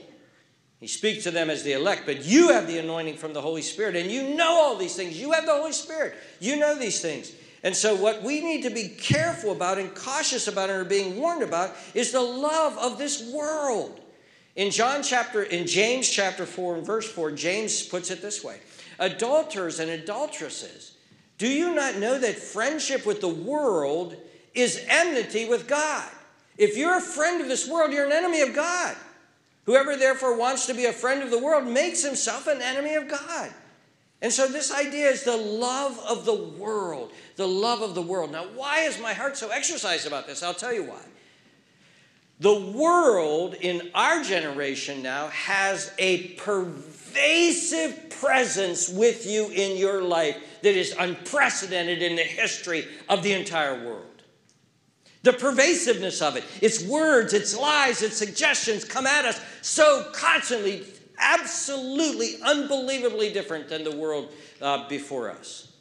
[0.84, 3.62] he speaks to them as the elect, but you have the anointing from the Holy
[3.62, 5.18] Spirit, and you know all these things.
[5.18, 6.14] You have the Holy Spirit.
[6.42, 7.32] You know these things.
[7.64, 11.18] And so, what we need to be careful about and cautious about and are being
[11.18, 13.98] warned about is the love of this world.
[14.58, 18.60] In John chapter, in James chapter 4 and verse 4, James puts it this way
[19.00, 20.98] Adulterers and adulteresses,
[21.38, 24.18] do you not know that friendship with the world
[24.54, 26.12] is enmity with God?
[26.58, 28.96] If you're a friend of this world, you're an enemy of God.
[29.66, 33.08] Whoever therefore wants to be a friend of the world makes himself an enemy of
[33.08, 33.52] God.
[34.22, 37.12] And so, this idea is the love of the world.
[37.36, 38.32] The love of the world.
[38.32, 40.44] Now, why is my heart so exercised about this?
[40.44, 41.02] I'll tell you why.
[42.40, 50.38] The world in our generation now has a pervasive presence with you in your life
[50.62, 54.13] that is unprecedented in the history of the entire world.
[55.24, 60.86] The pervasiveness of it, its words, its lies, its suggestions come at us so constantly,
[61.18, 65.72] absolutely, unbelievably different than the world uh, before us.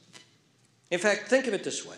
[0.92, 1.96] In fact, think of it this way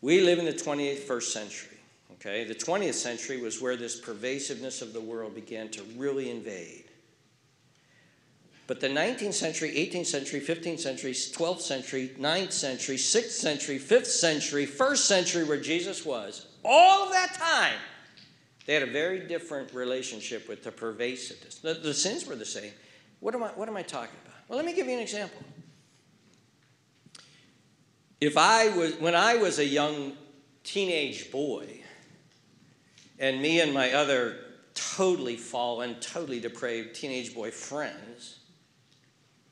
[0.00, 1.78] we live in the 21st century.
[2.12, 6.83] Okay, the 20th century was where this pervasiveness of the world began to really invade.
[8.66, 14.06] But the 19th century, 18th century, 15th century, 12th century, 9th century, 6th century, 5th
[14.06, 17.78] century, 1st century, where Jesus was, all of that time,
[18.64, 21.56] they had a very different relationship with the pervasiveness.
[21.56, 22.72] The, the sins were the same.
[23.20, 24.38] What am, I, what am I talking about?
[24.48, 25.42] Well, let me give you an example.
[28.18, 30.12] If I was, when I was a young
[30.62, 31.82] teenage boy,
[33.18, 34.38] and me and my other
[34.74, 38.38] totally fallen, totally depraved teenage boy friends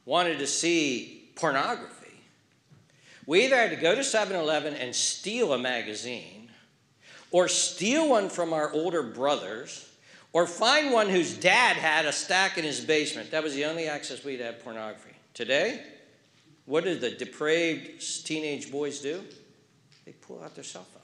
[0.05, 2.21] wanted to see pornography,
[3.27, 6.51] we either had to go to 7 Eleven and steal a magazine,
[7.31, 9.89] or steal one from our older brothers,
[10.33, 13.31] or find one whose dad had a stack in his basement.
[13.31, 15.15] That was the only access we'd have pornography.
[15.35, 15.83] Today,
[16.67, 19.23] what do the depraved teenage boys do?
[20.05, 21.03] They pull out their cell phone.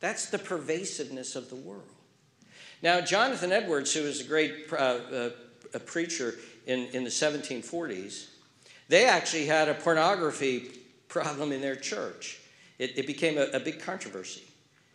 [0.00, 1.84] That's the pervasiveness of the world.
[2.82, 5.30] Now, Jonathan Edwards, who was a great uh, uh,
[5.74, 6.34] a preacher,
[6.66, 8.28] in, in the 1740s,
[8.88, 10.70] they actually had a pornography
[11.08, 12.40] problem in their church.
[12.78, 14.42] It, it became a, a big controversy.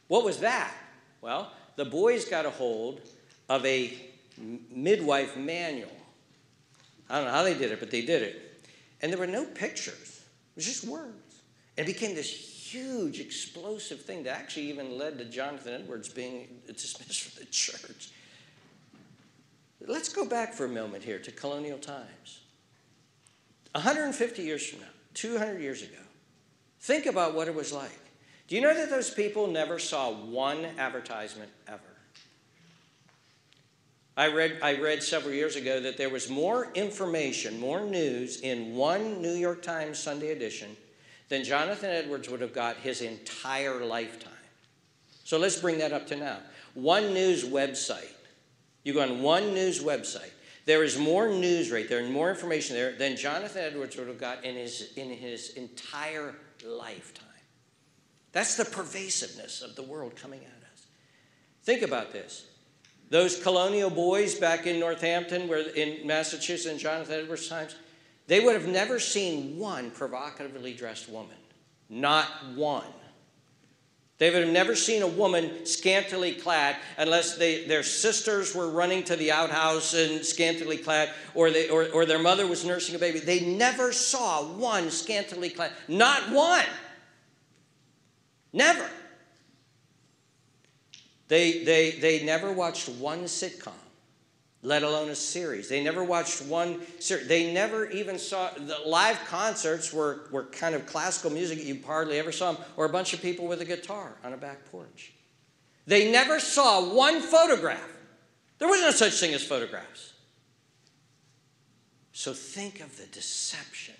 [0.07, 0.73] What was that?
[1.21, 3.01] Well, the boys got a hold
[3.49, 3.97] of a
[4.69, 5.89] midwife manual.
[7.09, 8.65] I don't know how they did it, but they did it.
[9.01, 11.41] And there were no pictures, it was just words.
[11.77, 17.21] It became this huge, explosive thing that actually even led to Jonathan Edwards being dismissed
[17.29, 18.09] from the church.
[19.87, 22.41] Let's go back for a moment here to colonial times.
[23.71, 26.01] 150 years from now, 200 years ago,
[26.81, 27.97] think about what it was like.
[28.47, 31.81] Do you know that those people never saw one advertisement ever?
[34.17, 38.75] I read, I read several years ago that there was more information, more news in
[38.75, 40.75] one New York Times Sunday edition
[41.29, 44.31] than Jonathan Edwards would have got his entire lifetime.
[45.23, 46.39] So let's bring that up to now.
[46.73, 48.16] One news website
[48.87, 50.31] You go on one news website.
[50.63, 54.17] There is more news rate, there is more information there than Jonathan Edwards would have
[54.17, 56.33] got in his, in his entire
[56.65, 57.27] lifetime.
[58.31, 60.85] That's the pervasiveness of the world coming at us.
[61.63, 62.45] Think about this.
[63.09, 67.75] Those colonial boys back in Northampton, where in Massachusetts in Jonathan Edwards' times,
[68.27, 71.35] they would have never seen one provocatively dressed woman.
[71.89, 72.85] Not one.
[74.17, 79.03] They would have never seen a woman scantily clad unless they, their sisters were running
[79.05, 82.99] to the outhouse and scantily clad, or, they, or, or their mother was nursing a
[82.99, 83.19] baby.
[83.19, 85.71] They never saw one scantily clad.
[85.87, 86.65] Not one.
[88.53, 88.89] Never.
[91.27, 93.73] They, they, they never watched one sitcom
[94.63, 95.69] let alone a series.
[95.69, 97.27] They never watched one series.
[97.27, 101.63] They never even saw the live concerts were, were kind of classical music.
[101.63, 104.37] You hardly ever saw them, or a bunch of people with a guitar on a
[104.37, 105.13] back porch.
[105.85, 107.89] They never saw one photograph.
[108.59, 110.13] There was no such thing as photographs.
[112.11, 113.93] So think of the deception,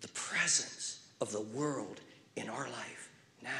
[0.00, 2.00] the presence of the world
[2.36, 3.10] in our life
[3.42, 3.50] now.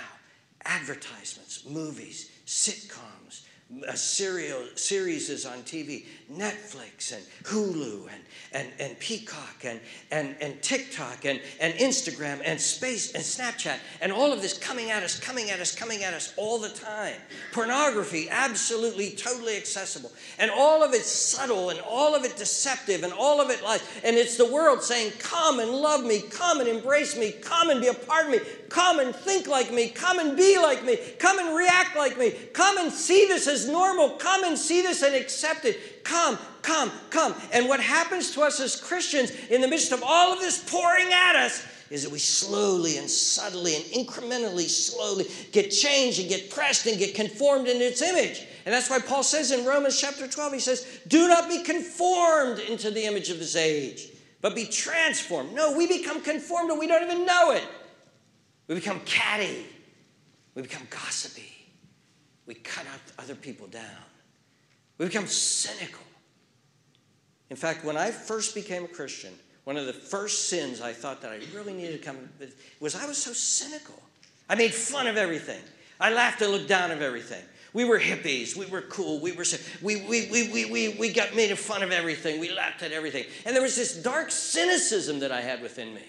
[0.65, 3.43] Advertisements, movies, sitcoms,
[3.89, 9.81] a serial series is on TV, Netflix and Hulu and, and, and Peacock and,
[10.11, 14.91] and, and TikTok and, and Instagram and Space and Snapchat and all of this coming
[14.91, 17.17] at us, coming at us, coming at us all the time.
[17.53, 20.13] Pornography, absolutely, totally accessible.
[20.39, 23.83] And all of it subtle and all of it deceptive and all of it lies.
[24.05, 27.81] And it's the world saying, Come and love me, come and embrace me, come and
[27.81, 28.39] be a part of me,
[28.73, 32.33] come and think like me, come and be like me, come and react like me,
[32.55, 34.11] come and see this as normal.
[34.11, 36.05] Come and see this and accept it.
[36.05, 37.35] Come, come, come.
[37.53, 41.13] And what happens to us as Christians in the midst of all of this pouring
[41.13, 46.51] at us is that we slowly and subtly and incrementally slowly get changed and get
[46.51, 48.47] pressed and get conformed into its image.
[48.65, 52.61] And that's why Paul says in Romans chapter 12, he says, Do not be conformed
[52.61, 54.09] into the image of this age,
[54.41, 55.53] but be transformed.
[55.55, 57.65] No, we become conformed and we don't even know it.
[58.73, 59.67] We become catty,
[60.55, 61.53] we become gossipy,
[62.47, 62.87] we cut
[63.19, 63.85] other people down.
[64.97, 66.01] We become cynical.
[67.51, 71.21] In fact, when I first became a Christian, one of the first sins I thought
[71.21, 74.03] that I really needed to come with was I was so cynical.
[74.49, 75.61] I made fun of everything.
[76.01, 77.45] I laughed and looked down at everything.
[77.75, 78.57] We were hippies.
[78.57, 79.21] We were cool.
[79.21, 79.45] We were
[79.83, 82.41] we, we, we, we, we, we got made fun of everything.
[82.41, 83.27] We laughed at everything.
[83.45, 86.05] And there was this dark cynicism that I had within me.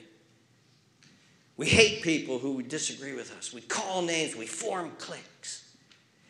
[1.58, 3.54] We hate people who disagree with us.
[3.54, 4.36] We call names.
[4.36, 5.64] We form cliques.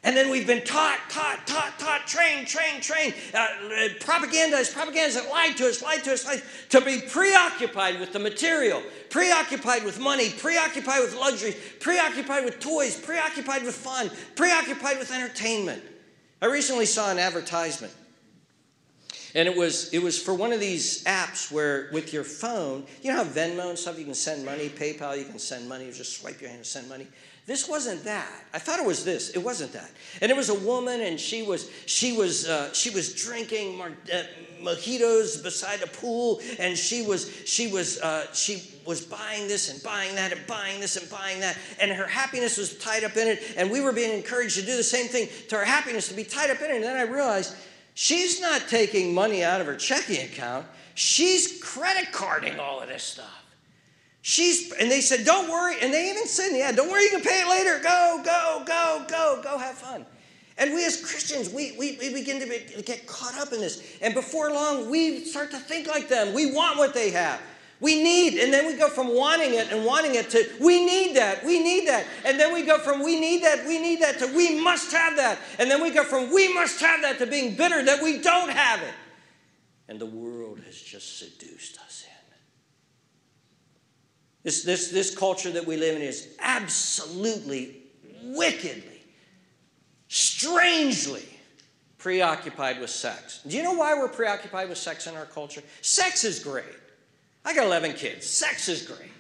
[0.06, 3.48] And then we've been taught, taught, taught, taught, trained, trained, trained, uh,
[4.02, 8.20] propagandized, propagandists that lied to us, lied to us, lied, to be preoccupied with the
[8.20, 15.10] material, preoccupied with money, preoccupied with luxury, preoccupied with toys, preoccupied with fun, preoccupied with
[15.10, 15.82] entertainment.
[16.42, 17.94] I recently saw an advertisement.
[19.36, 23.12] And it was, it was for one of these apps where, with your phone, you
[23.12, 25.92] know how Venmo and stuff, you can send money, PayPal, you can send money, you
[25.92, 27.08] just swipe your hand and send money.
[27.46, 28.46] This wasn't that.
[28.54, 29.32] I thought it was this.
[29.32, 29.92] It wasn't that.
[30.22, 33.92] And it was a woman, and she was she was uh, she was drinking mar-
[34.14, 34.24] uh,
[34.62, 39.84] mojitos beside a pool, and she was she was uh, she was buying this and
[39.84, 43.28] buying that and buying this and buying that, and her happiness was tied up in
[43.28, 43.44] it.
[43.58, 46.24] And we were being encouraged to do the same thing to our happiness to be
[46.24, 46.76] tied up in it.
[46.76, 47.58] And then I realized
[47.94, 50.66] she's not taking money out of her checking account.
[50.96, 53.46] She's credit carding all of this stuff.
[54.22, 55.76] She's, and they said, don't worry.
[55.82, 57.80] And they even said, yeah, don't worry, you can pay it later.
[57.84, 60.06] Go, go, go, go, go have fun.
[60.58, 63.60] And we as Christians, we, we, we begin to, be, to get caught up in
[63.60, 63.98] this.
[64.02, 66.34] And before long, we start to think like them.
[66.34, 67.42] We want what they have.
[67.84, 71.18] We need, and then we go from wanting it and wanting it to we need
[71.18, 72.06] that, we need that.
[72.24, 75.18] And then we go from we need that, we need that to we must have
[75.18, 75.38] that.
[75.60, 78.50] And then we go from we must have that to being bitter that we don't
[78.50, 78.94] have it.
[79.90, 82.06] And the world has just seduced us.
[82.08, 82.14] In.
[84.44, 87.82] This, this, this culture that we live in is absolutely,
[88.24, 89.04] wickedly,
[90.08, 91.26] strangely
[91.98, 93.42] preoccupied with sex.
[93.46, 95.64] Do you know why we're preoccupied with sex in our culture?
[95.82, 96.66] Sex is great.
[97.46, 98.26] I got 11 kids.
[98.26, 99.12] Sex is great.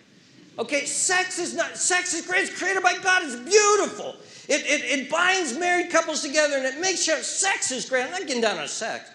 [0.57, 2.43] Okay, sex is not, sex is great.
[2.43, 3.24] It's created by God.
[3.24, 4.15] It's beautiful.
[4.47, 8.05] It, it, it binds married couples together and it makes sure sex is great.
[8.05, 9.09] I'm not getting down on sex.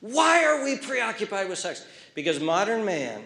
[0.00, 1.86] Why are we preoccupied with sex?
[2.14, 3.22] Because modern man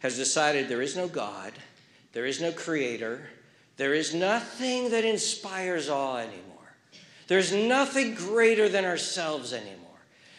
[0.00, 1.52] has decided there is no God,
[2.12, 3.28] there is no creator,
[3.76, 6.44] there is nothing that inspires awe anymore.
[7.26, 9.77] There's nothing greater than ourselves anymore.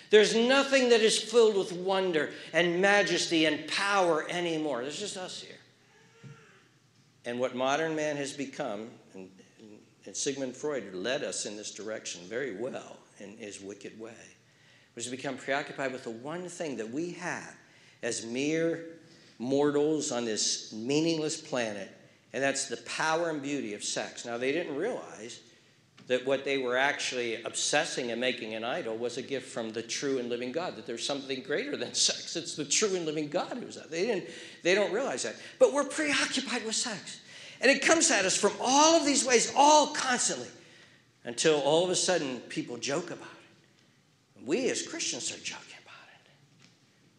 [0.09, 4.81] There's nothing that is filled with wonder and majesty and power anymore.
[4.81, 5.55] There's just us here.
[7.25, 9.29] And what modern man has become, and,
[10.05, 14.13] and Sigmund Freud led us in this direction very well, in his wicked way,
[14.95, 17.55] was to become preoccupied with the one thing that we have
[18.01, 18.85] as mere
[19.37, 21.89] mortals on this meaningless planet,
[22.33, 24.25] and that's the power and beauty of sex.
[24.25, 25.41] Now, they didn't realize
[26.09, 29.83] that what they were actually obsessing and making an idol was a gift from the
[29.83, 32.35] true and living God, that there's something greater than sex.
[32.35, 33.91] It's the true and living God who's that.
[33.91, 34.25] They, didn't,
[34.63, 35.35] they don't realize that.
[35.59, 37.21] But we're preoccupied with sex.
[37.61, 40.47] And it comes at us from all of these ways, all constantly,
[41.25, 44.47] until all of a sudden people joke about it.
[44.47, 46.31] We as Christians are joking about it,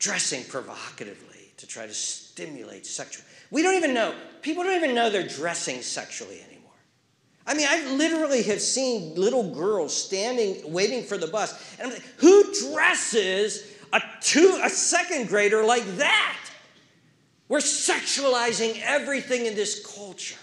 [0.01, 3.25] dressing provocatively to try to stimulate sexual.
[3.53, 6.60] We don't even know, people don't even know they're dressing sexually anymore.
[7.51, 11.93] I mean, I literally have seen little girls standing, waiting for the bus, and I'm
[11.93, 16.39] like, who dresses a two, a second grader like that?
[17.49, 20.39] We're sexualizing everything in this culture.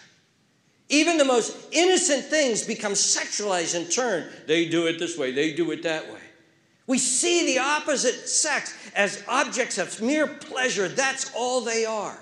[0.90, 4.28] Even the most innocent things become sexualized in turn.
[4.46, 6.20] They do it this way, they do it that way.
[6.88, 10.90] We see the opposite sex as objects of mere pleasure.
[10.90, 12.20] That's all they are.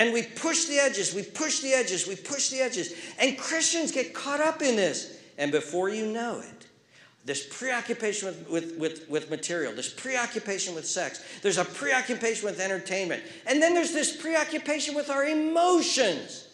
[0.00, 2.94] And we push the edges, we push the edges, we push the edges.
[3.18, 5.20] And Christians get caught up in this.
[5.36, 6.66] And before you know it,
[7.26, 12.60] this preoccupation with, with, with, with, material, this preoccupation with sex, there's a preoccupation with
[12.60, 16.48] entertainment, and then there's this preoccupation with our emotions.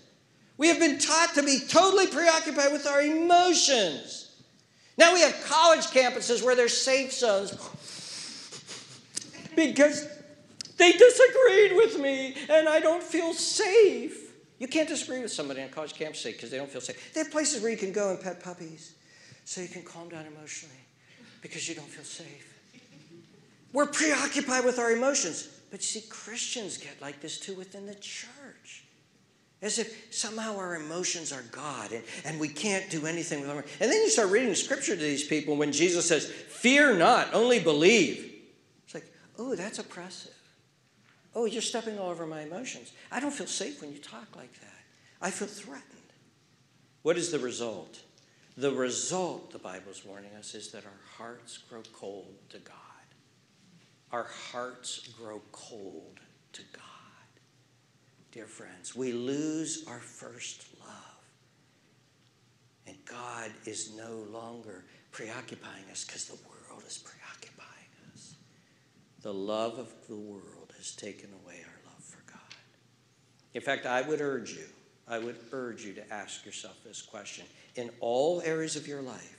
[0.57, 4.43] We have been taught to be totally preoccupied with our emotions.
[4.99, 7.53] Now we have college campuses where there's safe zones
[9.55, 10.16] because
[10.77, 14.35] they disagreed with me and I don't feel safe.
[14.59, 17.13] You can't disagree with somebody on college campus because they don't feel safe.
[17.13, 18.95] They have places where you can go and pet puppies
[19.45, 20.75] so you can calm down emotionally
[21.43, 22.55] because you don't feel safe.
[23.73, 25.49] We're preoccupied with our emotions.
[25.71, 28.85] But you see, Christians get like this too within the church.
[29.63, 33.59] As if somehow our emotions are God and, and we can't do anything with them.
[33.81, 37.59] And then you start reading scripture to these people when Jesus says, Fear not, only
[37.59, 38.35] believe.
[38.85, 40.36] It's like, oh, that's oppressive.
[41.37, 42.93] Oh, you're stepping all over my emotions.
[43.13, 44.81] I don't feel safe when you talk like that.
[45.21, 45.85] I feel threatened.
[47.03, 48.01] What is the result?
[48.57, 52.75] The result, the Bible is warning us, is that our hearts grow cold to God.
[54.13, 56.21] Our hearts grow cold
[56.55, 56.83] to God.
[58.33, 60.89] Dear friends, we lose our first love.
[62.87, 68.37] And God is no longer preoccupying us because the world is preoccupying us.
[69.21, 72.41] The love of the world has taken away our love for God.
[73.55, 74.67] In fact, I would urge you
[75.09, 77.45] I would urge you to ask yourself this question
[77.77, 79.37] in all areas of your life.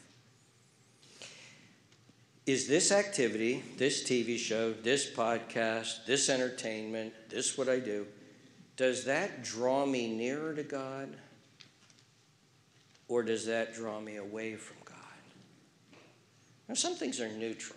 [2.45, 8.07] Is this activity, this TV show, this podcast, this entertainment, this what I do,
[8.77, 11.13] does that draw me nearer to God
[13.09, 14.95] or does that draw me away from God?
[16.69, 17.76] Now, some things are neutral.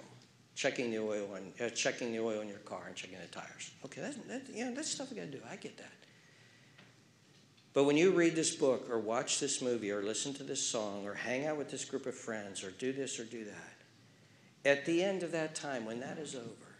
[0.61, 3.70] Checking the oil on, uh, checking the oil in your car and checking the tires.
[3.82, 5.40] Okay, that's, that, know that's stuff we got to do.
[5.50, 5.90] I get that.
[7.72, 11.06] But when you read this book or watch this movie or listen to this song
[11.06, 14.84] or hang out with this group of friends or do this or do that, at
[14.84, 16.74] the end of that time, when that is over,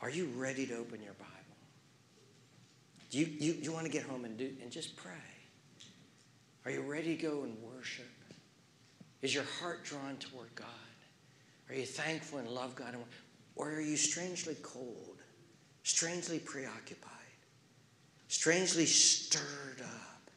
[0.00, 1.30] are you ready to open your Bible?
[3.10, 5.12] Do you, you, you want to get home and, do, and just pray?
[6.64, 8.10] Are you ready to go and worship?
[9.22, 10.66] Is your heart drawn toward God?
[11.70, 12.94] Are you thankful and love God?
[13.56, 15.22] Or are you strangely cold,
[15.82, 17.10] strangely preoccupied?
[18.30, 20.30] strangely stirred up?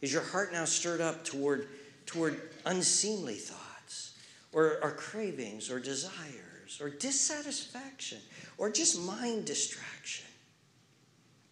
[0.00, 1.68] Is your heart now stirred up toward,
[2.06, 4.18] toward unseemly thoughts
[4.52, 8.18] or, or cravings or desires or dissatisfaction
[8.56, 10.26] or just mind distraction?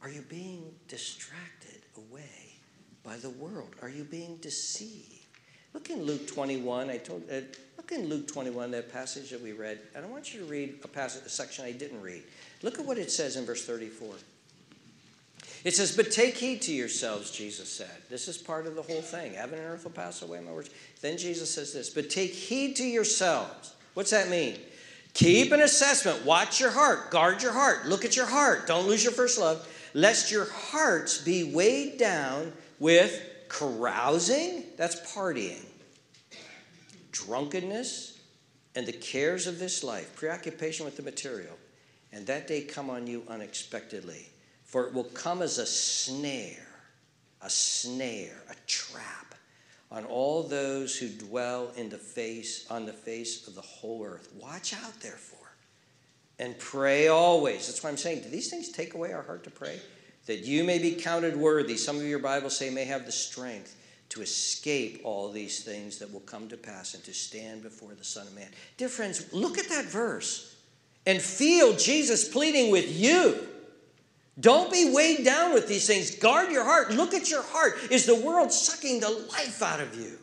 [0.02, 2.56] Are you being distracted away
[3.04, 3.74] by the world?
[3.82, 5.19] Are you being deceived?
[5.72, 6.90] Look in Luke 21.
[6.90, 7.40] I told uh,
[7.76, 9.78] look in Luke 21, that passage that we read.
[9.94, 12.22] And I want you to read a passage, a section I didn't read.
[12.62, 14.14] Look at what it says in verse 34.
[15.64, 17.90] It says, But take heed to yourselves, Jesus said.
[18.08, 19.34] This is part of the whole thing.
[19.34, 20.70] Heaven and earth will pass away, my words.
[21.00, 23.74] Then Jesus says this, But take heed to yourselves.
[23.94, 24.56] What's that mean?
[25.14, 26.24] Keep an assessment.
[26.24, 27.10] Watch your heart.
[27.10, 27.86] Guard your heart.
[27.86, 28.66] Look at your heart.
[28.66, 35.66] Don't lose your first love, lest your hearts be weighed down with carousing, that's partying,
[37.12, 38.18] drunkenness,
[38.74, 41.58] and the cares of this life, preoccupation with the material,
[42.12, 44.30] and that day come on you unexpectedly
[44.70, 46.68] for it will come as a snare,
[47.42, 49.34] a snare, a trap
[49.90, 54.28] on all those who dwell in the face on the face of the whole earth.
[54.40, 55.56] Watch out therefore
[56.38, 57.66] and pray always.
[57.66, 59.80] That's why I'm saying, do these things take away our heart to pray?
[60.26, 61.76] That you may be counted worthy.
[61.76, 63.76] Some of your Bibles say may have the strength
[64.10, 68.04] to escape all these things that will come to pass and to stand before the
[68.04, 68.48] Son of Man.
[68.76, 70.56] Dear friends, look at that verse
[71.06, 73.46] and feel Jesus pleading with you.
[74.38, 76.14] Don't be weighed down with these things.
[76.16, 76.90] Guard your heart.
[76.90, 77.78] Look at your heart.
[77.90, 80.18] Is the world sucking the life out of you?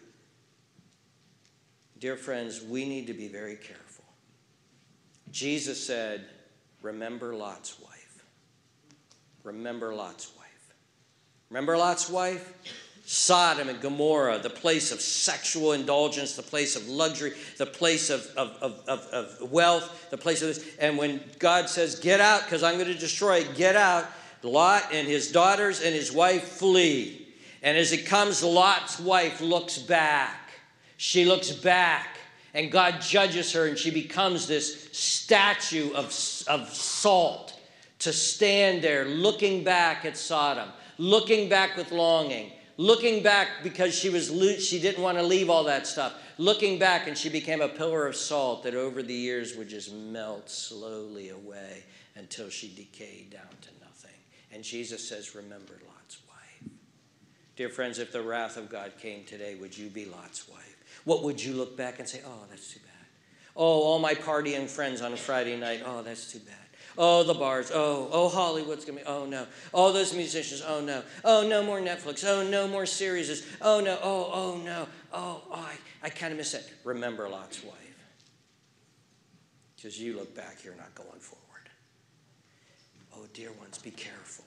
[2.00, 4.06] Dear friends, we need to be very careful.
[5.32, 6.26] Jesus said,
[6.82, 7.87] Remember Lot's wife.
[9.48, 10.74] Remember Lot's wife.
[11.50, 12.54] Remember Lot's wife?
[13.06, 18.28] Sodom and Gomorrah, the place of sexual indulgence, the place of luxury, the place of,
[18.36, 20.76] of, of, of, wealth, the place of this.
[20.80, 24.06] And when God says, Get out, because I'm going to destroy it, get out,
[24.44, 27.28] Lot and his daughters and his wife flee.
[27.64, 30.52] And as it comes, Lot's wife looks back.
[30.98, 32.18] She looks back,
[32.54, 36.08] and God judges her, and she becomes this statue of,
[36.48, 37.57] of salt
[38.00, 44.10] to stand there looking back at Sodom, looking back with longing looking back because she
[44.10, 44.28] was
[44.64, 48.06] she didn't want to leave all that stuff looking back and she became a pillar
[48.06, 51.84] of salt that over the years would just melt slowly away
[52.16, 54.12] until she decayed down to nothing.
[54.52, 56.72] And jesus says remember lot's wife.
[57.56, 60.76] Dear friends if the wrath of god came today would you be lot's wife?
[61.04, 63.08] What would you look back and say oh that's too bad.
[63.56, 66.67] Oh all my partying friends on a friday night oh that's too bad
[66.98, 67.72] Oh, the bars.
[67.74, 69.02] Oh, oh, Hollywood's to be.
[69.06, 69.46] Oh, no.
[69.72, 70.64] All those musicians.
[70.66, 71.04] Oh, no.
[71.24, 72.26] Oh, no more Netflix.
[72.26, 73.46] Oh, no more series.
[73.62, 74.00] Oh, no.
[74.02, 74.88] Oh, oh, no.
[75.14, 76.68] Oh, oh I, I kind of miss it.
[76.84, 77.74] Remember Lot's wife.
[79.76, 81.70] Because you look back, you're not going forward.
[83.16, 84.46] Oh, dear ones, be careful.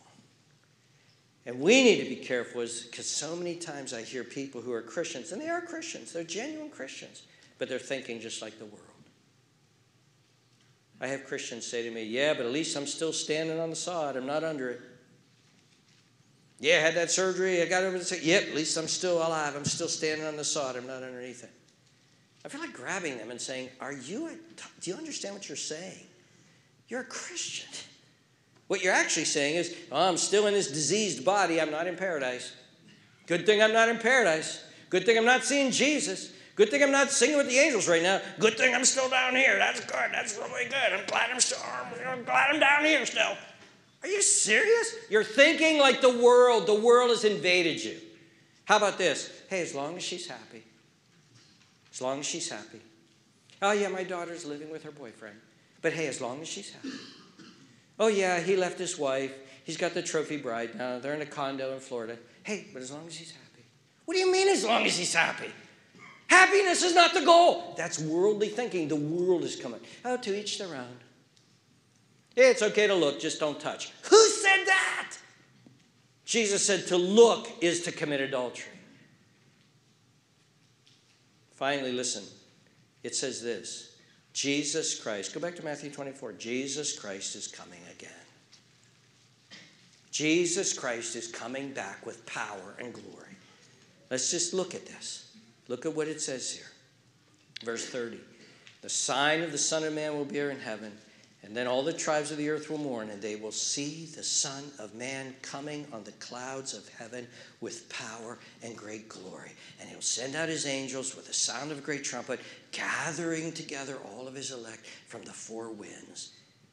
[1.46, 4.82] And we need to be careful because so many times I hear people who are
[4.82, 7.22] Christians, and they are Christians, they're genuine Christians,
[7.59, 8.89] but they're thinking just like the world.
[11.01, 13.76] I have Christians say to me, Yeah, but at least I'm still standing on the
[13.76, 14.16] sod.
[14.16, 14.80] I'm not under it.
[16.59, 17.62] Yeah, I had that surgery.
[17.62, 18.18] I got over the.
[18.22, 19.57] Yep, at least I'm still alive.
[19.57, 20.76] I'm still standing on the sod.
[20.76, 21.51] I'm not underneath it.
[22.44, 24.30] I feel like grabbing them and saying, Are you a,
[24.80, 26.07] do you understand what you're saying?
[26.88, 27.68] You're a Christian.
[28.66, 31.61] What you're actually saying is, oh, I'm still in this diseased body.
[31.61, 32.53] I'm not in paradise.
[33.26, 34.62] Good thing I'm not in paradise.
[34.90, 36.32] Good thing I'm not seeing Jesus.
[36.61, 38.21] Good thing I'm not singing with the angels right now.
[38.39, 39.57] Good thing I'm still down here.
[39.57, 40.11] That's good.
[40.13, 40.93] That's really good.
[40.93, 41.57] I'm glad I'm still.
[42.07, 43.35] I'm glad I'm down here still.
[44.03, 44.95] Are you serious?
[45.09, 46.67] You're thinking like the world.
[46.67, 47.97] The world has invaded you.
[48.67, 49.33] How about this?
[49.49, 50.63] Hey, as long as she's happy.
[51.95, 52.83] As long as she's happy.
[53.63, 55.37] Oh, yeah, my daughter's living with her boyfriend.
[55.81, 56.91] But hey, as long as she's happy.
[57.99, 59.33] Oh, yeah, he left his wife.
[59.65, 60.99] He's got the trophy bride now.
[60.99, 62.19] They're in a condo in Florida.
[62.43, 63.65] Hey, but as long as he's happy.
[64.05, 65.51] What do you mean, as long as he's happy?
[66.31, 67.74] Happiness is not the goal.
[67.76, 68.87] That's worldly thinking.
[68.87, 69.81] The world is coming.
[70.05, 70.97] Oh, to each their own.
[72.37, 73.91] It's okay to look, just don't touch.
[74.09, 75.16] Who said that?
[76.24, 78.78] Jesus said to look is to commit adultery.
[81.55, 82.22] Finally, listen.
[83.03, 83.97] It says this
[84.33, 86.35] Jesus Christ, go back to Matthew 24.
[86.35, 88.12] Jesus Christ is coming again.
[90.12, 93.37] Jesus Christ is coming back with power and glory.
[94.11, 95.30] Let's just look at this.
[95.71, 96.66] Look at what it says here.
[97.62, 98.18] Verse 30.
[98.83, 100.91] The sign of the Son of Man will be here in heaven,
[101.45, 104.23] and then all the tribes of the earth will mourn, and they will see the
[104.25, 107.25] Son of Man coming on the clouds of heaven
[107.61, 109.53] with power and great glory.
[109.79, 112.41] And he'll send out his angels with the sound of a great trumpet,
[112.73, 116.33] gathering together all of his elect from the four winds.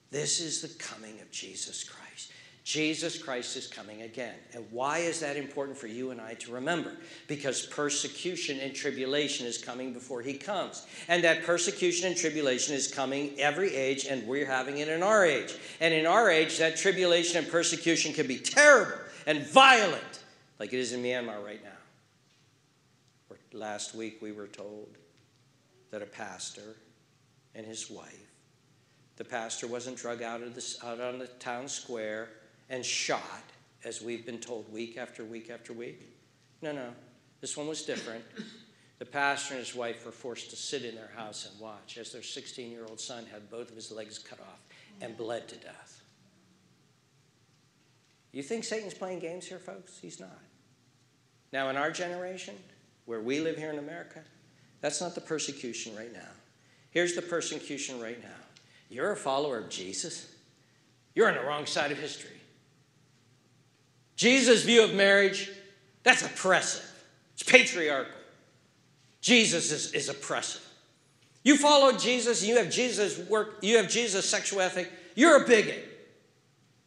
[0.10, 2.32] This is the coming of Jesus Christ.
[2.68, 4.36] Jesus Christ is coming again.
[4.54, 6.92] And why is that important for you and I to remember?
[7.30, 10.86] Because persecution and tribulation is coming before he comes.
[11.08, 15.26] And that persecution and tribulation is coming every age, and we're having it in our
[15.26, 15.56] age.
[15.80, 20.24] And in our age, that tribulation and persecution can be terrible and violent,
[20.60, 21.70] like it is in Myanmar right now.
[23.30, 24.90] Where last week we were told
[25.92, 26.76] that a pastor
[27.56, 28.28] and his wife,
[29.16, 32.28] the pastor wasn't drug out, of the, out on the town square
[32.70, 33.44] and shot,
[33.84, 36.02] as we've been told week after week after week.
[36.62, 36.90] No, no,
[37.42, 38.24] this one was different.
[39.00, 42.12] The pastor and his wife were forced to sit in their house and watch as
[42.12, 44.60] their 16 year old son had both of his legs cut off
[45.02, 46.02] and bled to death.
[48.32, 50.00] You think Satan's playing games here, folks?
[50.00, 50.40] He's not.
[51.54, 52.56] Now, in our generation,
[53.06, 54.22] where we live here in America,
[54.82, 56.30] that's not the persecution right now.
[56.92, 58.30] Here's the persecution right now
[58.90, 60.34] you're a follower of Jesus,
[61.14, 62.37] you're on the wrong side of history.
[64.18, 65.50] Jesus' view of marriage,
[66.04, 66.84] that's oppressive.
[67.36, 68.12] It's patriarchal.
[69.22, 70.64] Jesus is, is oppressive.
[71.44, 75.86] You follow Jesus, you have Jesus work, you have Jesus' sexual ethic, you're a bigot.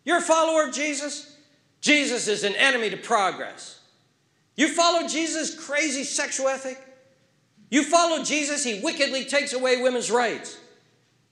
[0.05, 1.37] You're a follower of Jesus,
[1.81, 3.81] Jesus is an enemy to progress.
[4.57, 6.79] You follow Jesus' crazy sexual ethic?
[7.71, 10.59] You follow Jesus, he wickedly takes away women's rights.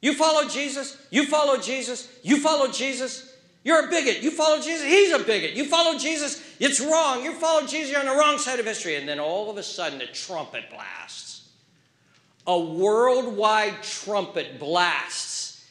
[0.01, 3.28] You follow Jesus, you follow Jesus, you follow Jesus.
[3.69, 4.23] You're a bigot.
[4.23, 5.53] You follow Jesus, he's a bigot.
[5.53, 7.23] You follow Jesus, it's wrong.
[7.23, 8.97] You follow Jesus, you're on the wrong side of history.
[8.97, 11.51] And then all of a sudden, a trumpet blasts.
[12.47, 15.67] A worldwide trumpet blasts.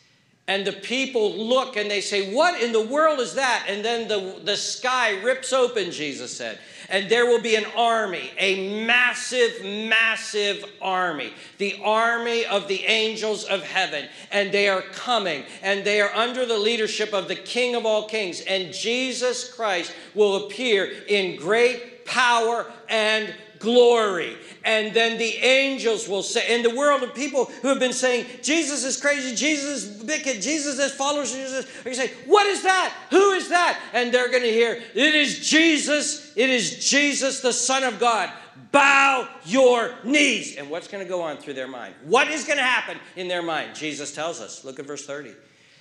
[0.48, 3.66] And the people look and they say, What in the world is that?
[3.68, 8.32] And then the, the sky rips open, Jesus said and there will be an army,
[8.38, 14.08] a massive, massive army, the army of the angels of heaven.
[14.32, 18.08] And they are coming, and they are under the leadership of the King of all
[18.08, 18.42] kings.
[18.42, 24.38] And Jesus Christ will appear in great power and glory.
[24.64, 28.26] And then the angels will say, in the world of people who have been saying,
[28.42, 32.14] Jesus is crazy, Jesus is wicked, Jesus is followers of Jesus, are going to say,
[32.26, 32.94] What is that?
[33.12, 33.80] Who is that?
[33.94, 38.32] And they're going to hear, It is Jesus, it is Jesus, the Son of God.
[38.72, 40.58] Bow your knees.
[40.58, 41.94] And what's going to go on through their mind?
[42.04, 43.76] What is going to happen in their mind?
[43.76, 44.66] Jesus tells us.
[44.66, 45.32] Look at verse 30.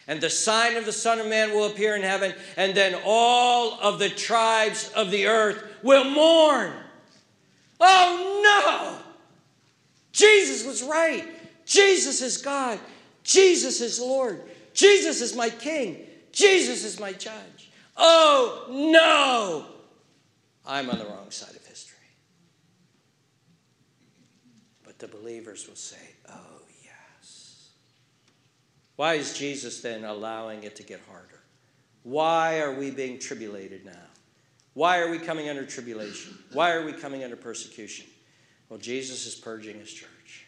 [0.09, 3.81] And the sign of the Son of Man will appear in heaven, and then all
[3.81, 6.73] of the tribes of the earth will mourn.
[7.81, 8.99] Oh no!
[10.13, 11.27] Jesus was right.
[11.67, 12.79] Jesus is God.
[13.23, 14.43] Jesus is Lord.
[14.73, 16.07] Jesus is my King.
[16.33, 17.71] Jesus is my judge.
[17.97, 19.67] Oh no!
[20.67, 21.97] I'm on the wrong side of history.
[24.85, 27.71] But the believers will say, oh yes.
[28.97, 31.43] Why is Jesus then allowing it to get harder?
[32.03, 34.06] Why are we being tribulated now?
[34.77, 36.37] Why are we coming under tribulation?
[36.53, 38.05] Why are we coming under persecution?
[38.69, 40.45] Well, Jesus is purging his church.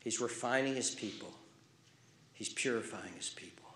[0.00, 1.32] He's refining his people.
[2.34, 3.70] He's purifying his people.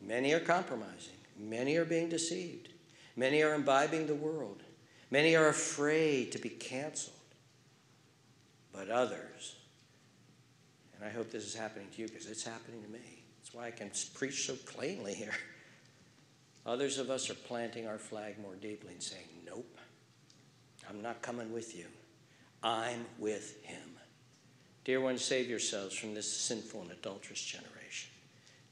[0.00, 1.12] Many are compromising.
[1.38, 2.70] Many are being deceived.
[3.16, 4.62] Many are imbibing the world.
[5.10, 7.14] Many are afraid to be canceled.
[8.72, 9.56] But others,
[10.96, 13.24] and I hope this is happening to you because it's happening to me.
[13.38, 15.34] That's why I can preach so plainly here.
[16.64, 19.78] Others of us are planting our flag more deeply and saying, Nope,
[20.88, 21.86] I'm not coming with you.
[22.62, 23.98] I'm with him.
[24.84, 27.71] Dear ones, save yourselves from this sinful and adulterous generation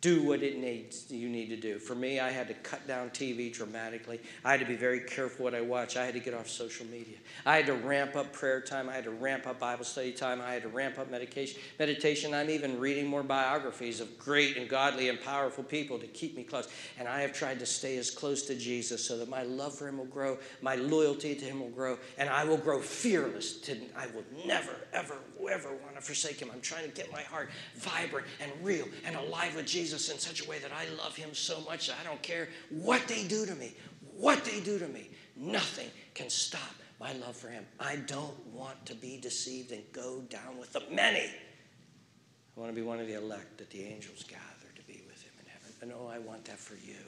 [0.01, 1.79] do what it needs you need to do.
[1.79, 4.21] For me, I had to cut down TV dramatically.
[4.45, 5.97] I had to be very careful what I watch.
[5.97, 7.17] I had to get off social media.
[7.45, 8.89] I had to ramp up prayer time.
[8.89, 10.41] I had to ramp up Bible study time.
[10.41, 11.61] I had to ramp up medication.
[11.79, 12.33] Meditation.
[12.33, 16.45] I'm even reading more biographies of great and godly and powerful people to keep me
[16.45, 16.69] close.
[16.99, 19.87] And I have tried to stay as close to Jesus so that my love for
[19.87, 23.61] Him will grow, my loyalty to Him will grow, and I will grow fearless.
[23.61, 25.17] To, I will never, ever,
[25.51, 26.51] ever want to forsake Him.
[26.53, 29.90] I'm trying to get my heart vibrant and real and alive with Jesus.
[29.91, 32.49] Jesus in such a way that I love him so much that I don't care
[32.71, 33.75] what they do to me,
[34.17, 35.11] what they do to me.
[35.37, 37.67] Nothing can stop my love for him.
[37.81, 41.27] I don't want to be deceived and go down with the many.
[41.27, 45.21] I want to be one of the elect that the angels gather to be with
[45.23, 45.73] him in heaven.
[45.83, 47.03] And oh, I want that for you.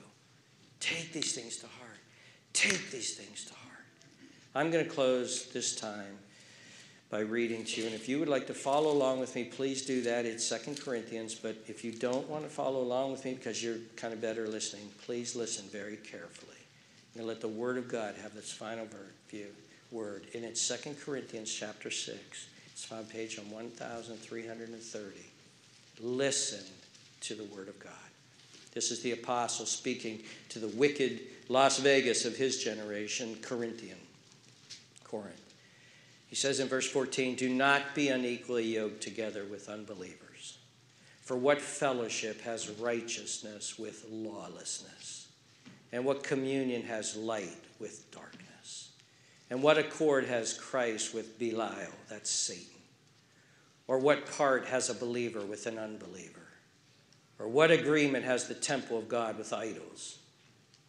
[0.81, 2.01] Take these things to heart.
[2.53, 3.85] Take these things to heart.
[4.57, 6.19] I'm going to close this time
[7.13, 7.87] by reading to you.
[7.87, 10.25] And if you would like to follow along with me, please do that.
[10.25, 11.35] It's Second Corinthians.
[11.35, 14.49] But if you don't want to follow along with me because you're kind of better
[14.49, 16.57] listening, please listen very carefully.
[17.15, 18.89] And let the Word of God have its final
[19.29, 19.49] view,
[19.91, 20.25] word.
[20.35, 22.49] And it's Second Corinthians chapter 6.
[22.73, 25.13] It's found page on 1330.
[26.01, 26.65] Listen
[27.21, 27.93] to the Word of God.
[28.73, 33.99] This is the apostle speaking to the wicked Las Vegas of his generation, Corinthian,
[35.05, 35.42] Corinth.
[36.33, 40.57] He says in verse 14, Do not be unequally yoked together with unbelievers.
[41.21, 45.29] For what fellowship has righteousness with lawlessness?
[45.93, 48.93] And what communion has light with darkness?
[49.51, 52.81] And what accord has Christ with Belial, that's Satan?
[53.87, 56.49] Or what part has a believer with an unbeliever?
[57.39, 60.17] Or what agreement has the temple of God with idols?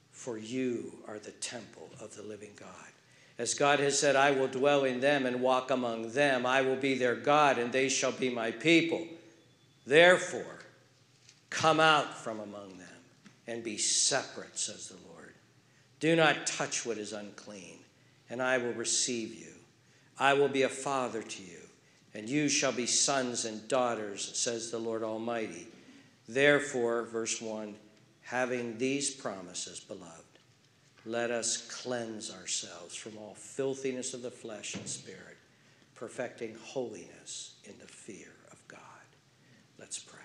[0.09, 2.93] For you are the temple of the living God.
[3.43, 6.45] As God has said, I will dwell in them and walk among them.
[6.45, 9.05] I will be their God, and they shall be my people.
[9.85, 10.59] Therefore,
[11.49, 12.87] come out from among them
[13.45, 15.33] and be separate, says the Lord.
[15.99, 17.79] Do not touch what is unclean,
[18.29, 19.51] and I will receive you.
[20.17, 21.59] I will be a father to you,
[22.13, 25.67] and you shall be sons and daughters, says the Lord Almighty.
[26.29, 27.75] Therefore, verse 1
[28.21, 30.22] having these promises, beloved
[31.05, 35.37] let us cleanse ourselves from all filthiness of the flesh and spirit,
[35.95, 38.79] perfecting holiness in the fear of God.
[39.77, 40.19] Let's pray.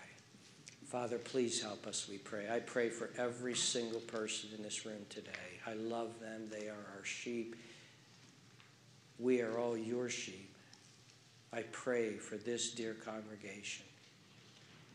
[0.87, 2.49] Father, please help us, we pray.
[2.51, 5.31] I pray for every single person in this room today.
[5.67, 6.49] I love them.
[6.51, 7.57] They are our sheep.
[9.19, 10.55] We are all your sheep.
[11.53, 13.85] I pray for this dear congregation.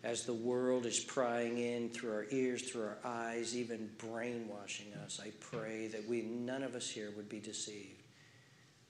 [0.04, 5.22] As the world is prying in through our ears, through our eyes, even brainwashing us,
[5.24, 8.04] I pray that we, none of us here, would be deceived.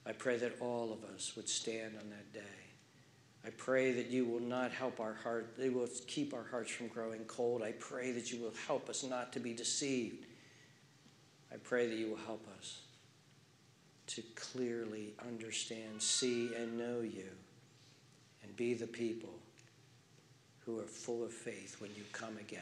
[0.08, 2.40] I pray that all of us would stand on that day.
[3.46, 6.88] I pray that you will not help our heart, they will keep our hearts from
[6.88, 7.62] growing cold.
[7.62, 10.26] I pray that you will help us not to be deceived.
[11.54, 12.80] I pray that you will help us
[14.08, 17.30] to clearly understand, see, and know you,
[18.42, 19.43] and be the people
[20.66, 22.62] who are full of faith when you come again,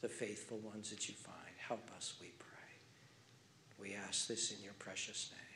[0.00, 1.36] the faithful ones that you find.
[1.58, 2.48] Help us, we pray.
[3.80, 5.49] We ask this in your precious name.